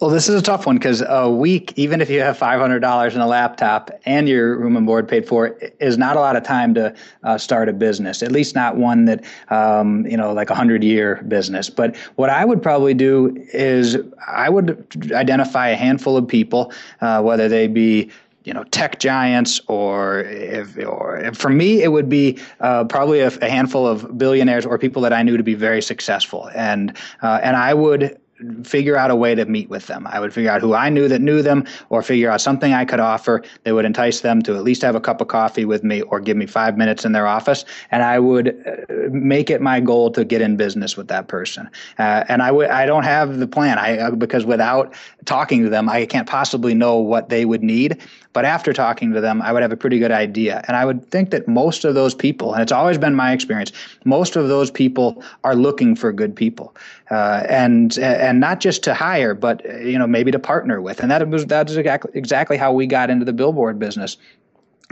Well, 0.00 0.08
this 0.08 0.30
is 0.30 0.34
a 0.34 0.42
tough 0.42 0.64
one 0.64 0.76
because 0.76 1.02
a 1.06 1.28
week, 1.28 1.74
even 1.76 2.00
if 2.00 2.08
you 2.08 2.20
have 2.20 2.38
five 2.38 2.58
hundred 2.58 2.80
dollars 2.80 3.14
in 3.14 3.20
a 3.20 3.26
laptop 3.26 3.90
and 4.06 4.26
your 4.26 4.56
room 4.56 4.74
and 4.78 4.86
board 4.86 5.06
paid 5.06 5.28
for, 5.28 5.58
is 5.78 5.98
not 5.98 6.16
a 6.16 6.20
lot 6.20 6.36
of 6.36 6.42
time 6.42 6.72
to 6.72 6.94
uh, 7.22 7.36
start 7.36 7.68
a 7.68 7.74
business. 7.74 8.22
At 8.22 8.32
least 8.32 8.54
not 8.54 8.78
one 8.78 9.04
that 9.04 9.22
um, 9.50 10.06
you 10.06 10.16
know, 10.16 10.32
like 10.32 10.48
a 10.48 10.54
hundred 10.54 10.82
year 10.82 11.22
business. 11.28 11.68
But 11.68 11.96
what 12.16 12.30
I 12.30 12.46
would 12.46 12.62
probably 12.62 12.94
do 12.94 13.36
is 13.52 13.98
I 14.26 14.48
would 14.48 15.12
identify 15.12 15.68
a 15.68 15.76
handful 15.76 16.16
of 16.16 16.26
people, 16.26 16.72
uh, 17.02 17.20
whether 17.20 17.46
they 17.46 17.66
be 17.66 18.10
you 18.44 18.54
know 18.54 18.64
tech 18.64 19.00
giants 19.00 19.60
or 19.66 20.20
if, 20.20 20.78
or 20.78 21.18
if 21.18 21.36
for 21.36 21.50
me 21.50 21.82
it 21.82 21.88
would 21.92 22.08
be 22.08 22.38
uh, 22.60 22.84
probably 22.84 23.20
a, 23.20 23.28
a, 23.42 23.50
handful 23.50 23.86
of 23.86 24.16
billionaires 24.16 24.64
or 24.64 24.78
people 24.78 25.02
that 25.02 25.12
I 25.12 25.22
knew 25.22 25.36
to 25.36 25.42
be 25.42 25.54
very 25.54 25.82
successful 25.82 26.48
and 26.54 26.96
uh, 27.22 27.40
and 27.42 27.56
I 27.56 27.74
would 27.74 28.18
figure 28.64 28.96
out 28.96 29.10
a 29.10 29.16
way 29.16 29.34
to 29.34 29.44
meet 29.44 29.68
with 29.68 29.86
them. 29.86 30.06
I 30.06 30.20
would 30.20 30.32
figure 30.32 30.50
out 30.50 30.60
who 30.60 30.74
I 30.74 30.88
knew 30.88 31.08
that 31.08 31.20
knew 31.20 31.42
them 31.42 31.66
or 31.88 32.02
figure 32.02 32.30
out 32.30 32.40
something 32.40 32.72
I 32.72 32.84
could 32.84 33.00
offer 33.00 33.42
that 33.64 33.74
would 33.74 33.84
entice 33.84 34.20
them 34.20 34.42
to 34.42 34.56
at 34.56 34.62
least 34.62 34.82
have 34.82 34.94
a 34.94 35.00
cup 35.00 35.20
of 35.20 35.28
coffee 35.28 35.64
with 35.64 35.84
me 35.84 36.02
or 36.02 36.20
give 36.20 36.36
me 36.36 36.46
five 36.46 36.76
minutes 36.76 37.04
in 37.04 37.12
their 37.12 37.26
office. 37.26 37.64
And 37.90 38.02
I 38.02 38.18
would 38.18 38.48
uh, 38.66 38.94
make 39.10 39.50
it 39.50 39.60
my 39.60 39.80
goal 39.80 40.10
to 40.12 40.24
get 40.24 40.40
in 40.40 40.56
business 40.56 40.96
with 40.96 41.08
that 41.08 41.28
person. 41.28 41.68
Uh, 41.98 42.24
and 42.28 42.42
I 42.42 42.50
would, 42.50 42.68
I 42.68 42.86
don't 42.86 43.04
have 43.04 43.38
the 43.38 43.46
plan. 43.46 43.78
I, 43.78 43.98
uh, 43.98 44.10
because 44.12 44.44
without 44.44 44.94
talking 45.24 45.62
to 45.64 45.68
them, 45.68 45.88
I 45.88 46.06
can't 46.06 46.28
possibly 46.28 46.74
know 46.74 46.96
what 46.96 47.28
they 47.28 47.44
would 47.44 47.62
need. 47.62 48.00
But 48.32 48.44
after 48.44 48.72
talking 48.72 49.12
to 49.12 49.20
them, 49.20 49.42
I 49.42 49.52
would 49.52 49.62
have 49.62 49.72
a 49.72 49.76
pretty 49.76 49.98
good 49.98 50.12
idea. 50.12 50.62
And 50.68 50.76
I 50.76 50.84
would 50.84 51.04
think 51.10 51.30
that 51.30 51.48
most 51.48 51.84
of 51.84 51.94
those 51.94 52.14
people, 52.14 52.54
and 52.54 52.62
it's 52.62 52.70
always 52.70 52.96
been 52.96 53.14
my 53.14 53.32
experience, 53.32 53.72
most 54.04 54.36
of 54.36 54.48
those 54.48 54.70
people 54.70 55.22
are 55.42 55.56
looking 55.56 55.96
for 55.96 56.12
good 56.12 56.36
people. 56.36 56.74
Uh, 57.10 57.44
and 57.48 57.98
and 57.98 58.38
not 58.38 58.60
just 58.60 58.84
to 58.84 58.94
hire, 58.94 59.34
but 59.34 59.64
you 59.84 59.98
know 59.98 60.06
maybe 60.06 60.30
to 60.30 60.38
partner 60.38 60.80
with, 60.80 61.00
and 61.00 61.10
that 61.10 61.28
was 61.28 61.46
that 61.46 61.68
is 61.68 61.76
exactly 61.76 62.12
exactly 62.14 62.56
how 62.56 62.72
we 62.72 62.86
got 62.86 63.10
into 63.10 63.24
the 63.24 63.32
billboard 63.32 63.78
business 63.78 64.16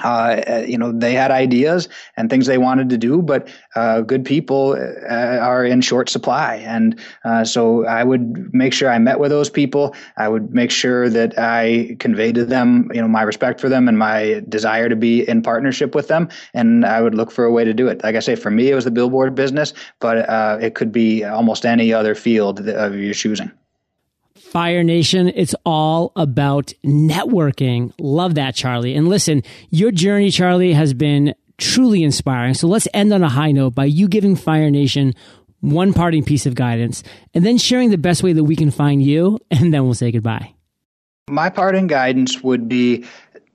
uh, 0.03 0.65
you 0.67 0.79
know, 0.79 0.93
they 0.93 1.13
had 1.13 1.31
ideas 1.31 1.89
and 2.17 2.31
things 2.31 2.47
they 2.47 2.59
wanted 2.59 2.89
to 2.91 2.99
do, 2.99 3.23
but 3.23 3.49
uh, 3.75 4.01
good 4.01 4.25
people 4.25 4.73
uh, 5.11 5.15
are 5.15 5.65
in 5.65 5.81
short 5.81 6.09
supply. 6.09 6.57
And 6.57 6.99
uh, 7.25 7.45
so 7.45 7.87
I 7.87 8.05
would 8.05 8.53
make 8.55 8.73
sure 8.73 8.91
I 8.91 8.99
met 8.99 9.19
with 9.19 9.31
those 9.31 9.51
people. 9.51 9.95
I 10.17 10.29
would 10.29 10.53
make 10.55 10.71
sure 10.71 11.09
that 11.09 11.39
I 11.39 11.97
conveyed 11.99 12.37
to 12.37 12.45
them, 12.45 12.91
you 12.95 13.01
know, 13.01 13.09
my 13.09 13.23
respect 13.23 13.61
for 13.61 13.69
them 13.69 13.89
and 13.89 13.99
my 13.99 14.43
desire 14.49 14.89
to 14.89 14.97
be 14.97 15.29
in 15.29 15.43
partnership 15.43 15.95
with 15.95 16.09
them. 16.09 16.29
And 16.55 16.85
I 16.85 17.01
would 17.03 17.15
look 17.15 17.31
for 17.31 17.45
a 17.45 17.53
way 17.53 17.65
to 17.65 17.75
do 17.75 17.89
it. 17.89 18.03
Like 18.03 18.17
I 18.17 18.21
say, 18.21 18.37
for 18.37 18.51
me, 18.51 18.71
it 18.71 18.75
was 18.75 18.85
the 18.85 18.91
billboard 18.91 19.35
business, 19.35 19.73
but 20.01 20.29
uh, 20.29 20.59
it 20.61 20.75
could 20.75 20.93
be 20.93 21.25
almost 21.25 21.65
any 21.67 21.93
other 21.93 22.15
field 22.15 22.69
of 22.69 22.95
your 22.95 23.15
choosing. 23.15 23.51
Fire 24.51 24.83
Nation, 24.83 25.29
it's 25.35 25.55
all 25.67 26.13
about 26.17 26.73
networking. 26.85 27.93
Love 27.99 28.37
that, 28.37 28.55
Charlie. 28.55 28.95
And 28.95 29.07
listen, 29.07 29.43
your 29.71 29.91
journey, 29.91 30.31
Charlie, 30.31 30.73
has 30.73 30.95
been 30.95 31.35
truly 31.59 32.03
inspiring. 32.03 32.55
So 32.55 32.67
let's 32.67 32.89
end 32.95 33.13
on 33.13 33.23
a 33.23 33.29
high 33.29 33.53
note 33.53 33.75
by 33.75 33.85
you 33.85 34.09
giving 34.09 34.37
Fire 34.37 34.71
Nation 34.71 35.15
one 35.61 35.93
parting 35.93 36.25
piece 36.25 36.47
of 36.47 36.55
guidance 36.55 37.03
and 37.35 37.45
then 37.45 37.59
sharing 37.59 37.91
the 37.91 37.99
best 37.99 38.23
way 38.23 38.33
that 38.33 38.45
we 38.45 38.57
can 38.57 38.71
find 38.71 39.03
you, 39.03 39.39
and 39.51 39.75
then 39.75 39.85
we'll 39.85 39.95
say 39.95 40.11
goodbye. 40.11 40.55
My 41.29 41.51
parting 41.51 41.87
guidance 41.87 42.43
would 42.43 42.69
be 42.69 43.05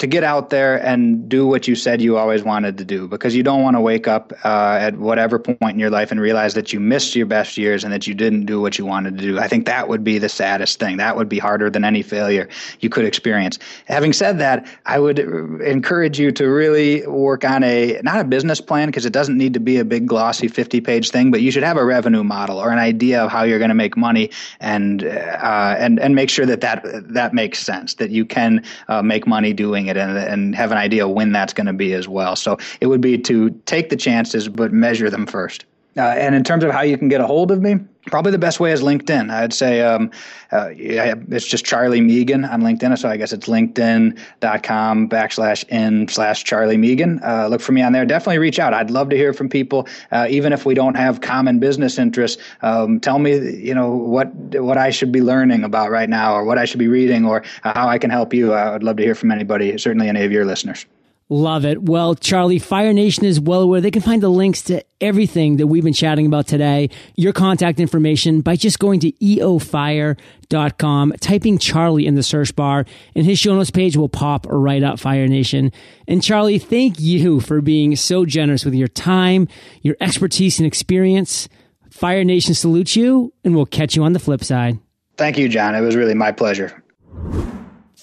to 0.03 0.07
get 0.07 0.23
out 0.23 0.49
there 0.49 0.85
and 0.85 1.29
do 1.29 1.47
what 1.47 1.65
you 1.65 1.75
said 1.75 2.01
you 2.01 2.17
always 2.17 2.43
wanted 2.43 2.77
to 2.77 2.83
do 2.83 3.07
because 3.07 3.33
you 3.33 3.41
don't 3.41 3.61
want 3.61 3.77
to 3.77 3.79
wake 3.79 4.05
up 4.05 4.33
uh, 4.43 4.77
at 4.81 4.97
whatever 4.97 5.39
point 5.39 5.71
in 5.75 5.79
your 5.79 5.89
life 5.89 6.11
and 6.11 6.19
realize 6.19 6.55
that 6.55 6.73
you 6.73 6.79
missed 6.81 7.15
your 7.15 7.25
best 7.25 7.57
years 7.57 7.85
and 7.85 7.93
that 7.93 8.05
you 8.05 8.13
didn't 8.13 8.45
do 8.45 8.59
what 8.59 8.77
you 8.77 8.85
wanted 8.85 9.17
to 9.17 9.23
do. 9.23 9.39
I 9.39 9.47
think 9.47 9.65
that 9.65 9.87
would 9.87 10.03
be 10.03 10.17
the 10.17 10.27
saddest 10.27 10.77
thing. 10.77 10.97
That 10.97 11.15
would 11.15 11.29
be 11.29 11.39
harder 11.39 11.69
than 11.69 11.85
any 11.85 12.01
failure 12.01 12.49
you 12.81 12.89
could 12.89 13.05
experience. 13.05 13.59
Having 13.85 14.11
said 14.11 14.39
that, 14.39 14.67
I 14.85 14.99
would 14.99 15.19
encourage 15.19 16.19
you 16.19 16.33
to 16.33 16.47
really 16.47 17.07
work 17.07 17.45
on 17.45 17.63
a 17.63 18.01
not 18.03 18.19
a 18.19 18.25
business 18.25 18.59
plan 18.59 18.89
because 18.89 19.05
it 19.05 19.13
doesn't 19.13 19.37
need 19.37 19.53
to 19.53 19.61
be 19.61 19.77
a 19.77 19.85
big 19.85 20.05
glossy 20.05 20.49
50 20.49 20.81
page 20.81 21.11
thing, 21.11 21.31
but 21.31 21.41
you 21.41 21.49
should 21.49 21.63
have 21.63 21.77
a 21.77 21.85
revenue 21.85 22.25
model 22.25 22.57
or 22.57 22.71
an 22.71 22.79
idea 22.79 23.23
of 23.23 23.31
how 23.31 23.43
you're 23.43 23.59
going 23.59 23.69
to 23.69 23.73
make 23.73 23.95
money 23.95 24.31
and 24.59 25.05
uh, 25.05 25.75
and 25.79 25.97
and 25.97 26.13
make 26.13 26.29
sure 26.29 26.45
that 26.45 26.59
that 26.59 26.83
that 27.13 27.33
makes 27.33 27.59
sense 27.59 27.93
that 27.93 28.09
you 28.09 28.25
can 28.25 28.65
uh, 28.89 29.01
make 29.01 29.25
money 29.25 29.53
doing 29.53 29.83
doing 29.83 29.92
it 29.97 29.99
and, 29.99 30.17
and 30.17 30.55
have 30.55 30.71
an 30.71 30.77
idea 30.77 31.07
when 31.07 31.31
that's 31.31 31.53
going 31.53 31.67
to 31.67 31.73
be 31.73 31.93
as 31.93 32.07
well. 32.07 32.35
So 32.35 32.57
it 32.81 32.87
would 32.87 33.01
be 33.01 33.17
to 33.19 33.49
take 33.65 33.89
the 33.89 33.95
chances, 33.95 34.49
but 34.49 34.73
measure 34.73 35.09
them 35.09 35.25
first. 35.25 35.65
Uh, 35.95 36.01
and 36.01 36.33
in 36.33 36.43
terms 36.43 36.63
of 36.63 36.71
how 36.71 36.81
you 36.81 36.97
can 36.97 37.07
get 37.07 37.21
a 37.21 37.27
hold 37.27 37.51
of 37.51 37.61
me, 37.61 37.77
probably 38.07 38.31
the 38.31 38.37
best 38.37 38.59
way 38.59 38.71
is 38.71 38.81
LinkedIn. 38.81 39.31
I'd 39.31 39.53
say 39.53 39.81
um, 39.81 40.11
uh, 40.51 40.69
it's 40.71 41.47
just 41.47 41.65
Charlie 41.65 42.01
Megan 42.01 42.45
on 42.45 42.61
LinkedIn. 42.61 42.97
So 42.97 43.09
I 43.09 43.17
guess 43.17 43.33
it's 43.33 43.47
linkedin.com 43.47 45.09
backslash 45.09 45.67
in 45.69 46.07
slash 46.07 46.43
Charlie 46.43 46.77
Megan. 46.77 47.19
Uh, 47.23 47.47
look 47.47 47.61
for 47.61 47.71
me 47.71 47.81
on 47.81 47.93
there. 47.93 48.05
Definitely 48.05 48.39
reach 48.39 48.59
out. 48.59 48.73
I'd 48.73 48.91
love 48.91 49.09
to 49.09 49.17
hear 49.17 49.33
from 49.33 49.49
people, 49.49 49.87
uh, 50.11 50.27
even 50.29 50.53
if 50.53 50.65
we 50.65 50.73
don't 50.73 50.95
have 50.95 51.21
common 51.21 51.59
business 51.59 51.97
interests. 51.97 52.41
Um, 52.61 52.99
tell 52.99 53.19
me, 53.19 53.35
you 53.57 53.73
know, 53.73 53.91
what 53.91 54.33
what 54.33 54.77
I 54.77 54.89
should 54.89 55.11
be 55.11 55.21
learning 55.21 55.63
about 55.63 55.91
right 55.91 56.09
now, 56.09 56.33
or 56.33 56.43
what 56.43 56.57
I 56.57 56.65
should 56.65 56.79
be 56.79 56.87
reading, 56.87 57.25
or 57.25 57.43
how 57.63 57.87
I 57.87 57.97
can 57.97 58.09
help 58.09 58.33
you. 58.33 58.53
I 58.53 58.71
would 58.71 58.83
love 58.83 58.97
to 58.97 59.03
hear 59.03 59.15
from 59.15 59.31
anybody, 59.31 59.77
certainly 59.77 60.09
any 60.09 60.23
of 60.23 60.31
your 60.31 60.45
listeners. 60.45 60.85
Love 61.29 61.65
it. 61.65 61.81
Well, 61.81 62.15
Charlie, 62.15 62.59
Fire 62.59 62.93
Nation 62.93 63.25
is 63.25 63.39
well 63.39 63.61
aware 63.61 63.81
they 63.81 63.91
can 63.91 64.01
find 64.01 64.21
the 64.21 64.29
links 64.29 64.61
to 64.63 64.83
everything 64.99 65.57
that 65.57 65.67
we've 65.67 65.83
been 65.83 65.93
chatting 65.93 66.25
about 66.25 66.47
today, 66.47 66.89
your 67.15 67.33
contact 67.33 67.79
information 67.79 68.41
by 68.41 68.55
just 68.55 68.77
going 68.77 68.99
to 68.99 69.11
eofire.com, 69.13 71.13
typing 71.19 71.57
Charlie 71.57 72.05
in 72.05 72.15
the 72.15 72.23
search 72.23 72.55
bar, 72.55 72.85
and 73.15 73.25
his 73.25 73.39
show 73.39 73.55
notes 73.55 73.71
page 73.71 73.97
will 73.97 74.09
pop 74.09 74.45
right 74.49 74.83
up 74.83 74.99
Fire 74.99 75.27
Nation. 75.27 75.71
And 76.07 76.21
Charlie, 76.21 76.59
thank 76.59 76.99
you 76.99 77.39
for 77.39 77.61
being 77.61 77.95
so 77.95 78.25
generous 78.25 78.65
with 78.65 78.75
your 78.75 78.89
time, 78.89 79.47
your 79.81 79.95
expertise 80.01 80.59
and 80.59 80.67
experience. 80.67 81.47
Fire 81.89 82.23
Nation 82.23 82.53
salutes 82.53 82.95
you, 82.95 83.33
and 83.43 83.55
we'll 83.55 83.65
catch 83.65 83.95
you 83.95 84.03
on 84.03 84.13
the 84.13 84.19
flip 84.19 84.43
side. 84.43 84.79
Thank 85.15 85.37
you, 85.37 85.47
John. 85.47 85.75
It 85.75 85.81
was 85.81 85.95
really 85.95 86.15
my 86.15 86.31
pleasure. 86.31 86.83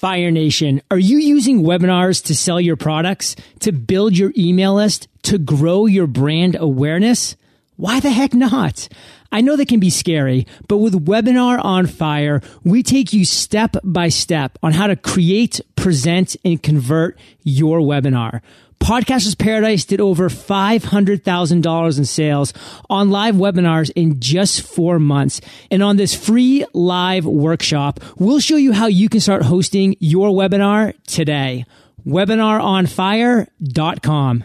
Fire 0.00 0.30
Nation, 0.30 0.80
are 0.90 0.98
you 0.98 1.18
using 1.18 1.62
webinars 1.62 2.24
to 2.24 2.34
sell 2.34 2.58
your 2.58 2.76
products, 2.76 3.36
to 3.58 3.70
build 3.70 4.16
your 4.16 4.32
email 4.34 4.76
list, 4.76 5.08
to 5.24 5.36
grow 5.36 5.84
your 5.84 6.06
brand 6.06 6.56
awareness? 6.58 7.36
Why 7.76 8.00
the 8.00 8.10
heck 8.10 8.32
not? 8.32 8.88
I 9.30 9.42
know 9.42 9.56
that 9.56 9.68
can 9.68 9.78
be 9.78 9.90
scary, 9.90 10.46
but 10.68 10.78
with 10.78 11.04
Webinar 11.04 11.62
on 11.62 11.86
Fire, 11.86 12.40
we 12.64 12.82
take 12.82 13.12
you 13.12 13.26
step 13.26 13.76
by 13.84 14.08
step 14.08 14.56
on 14.62 14.72
how 14.72 14.86
to 14.86 14.96
create, 14.96 15.60
present, 15.76 16.34
and 16.46 16.62
convert 16.62 17.18
your 17.42 17.80
webinar. 17.80 18.40
Podcasters 18.80 19.38
Paradise 19.38 19.84
did 19.84 20.00
over 20.00 20.28
$500,000 20.28 21.98
in 21.98 22.04
sales 22.04 22.52
on 22.88 23.10
live 23.10 23.36
webinars 23.36 23.92
in 23.94 24.18
just 24.18 24.62
four 24.62 24.98
months. 24.98 25.40
And 25.70 25.82
on 25.82 25.96
this 25.96 26.14
free 26.14 26.64
live 26.72 27.26
workshop, 27.26 28.00
we'll 28.16 28.40
show 28.40 28.56
you 28.56 28.72
how 28.72 28.86
you 28.86 29.08
can 29.08 29.20
start 29.20 29.42
hosting 29.42 29.94
your 30.00 30.30
webinar 30.30 30.94
today. 31.06 31.64
WebinarOnFire.com. 32.06 34.44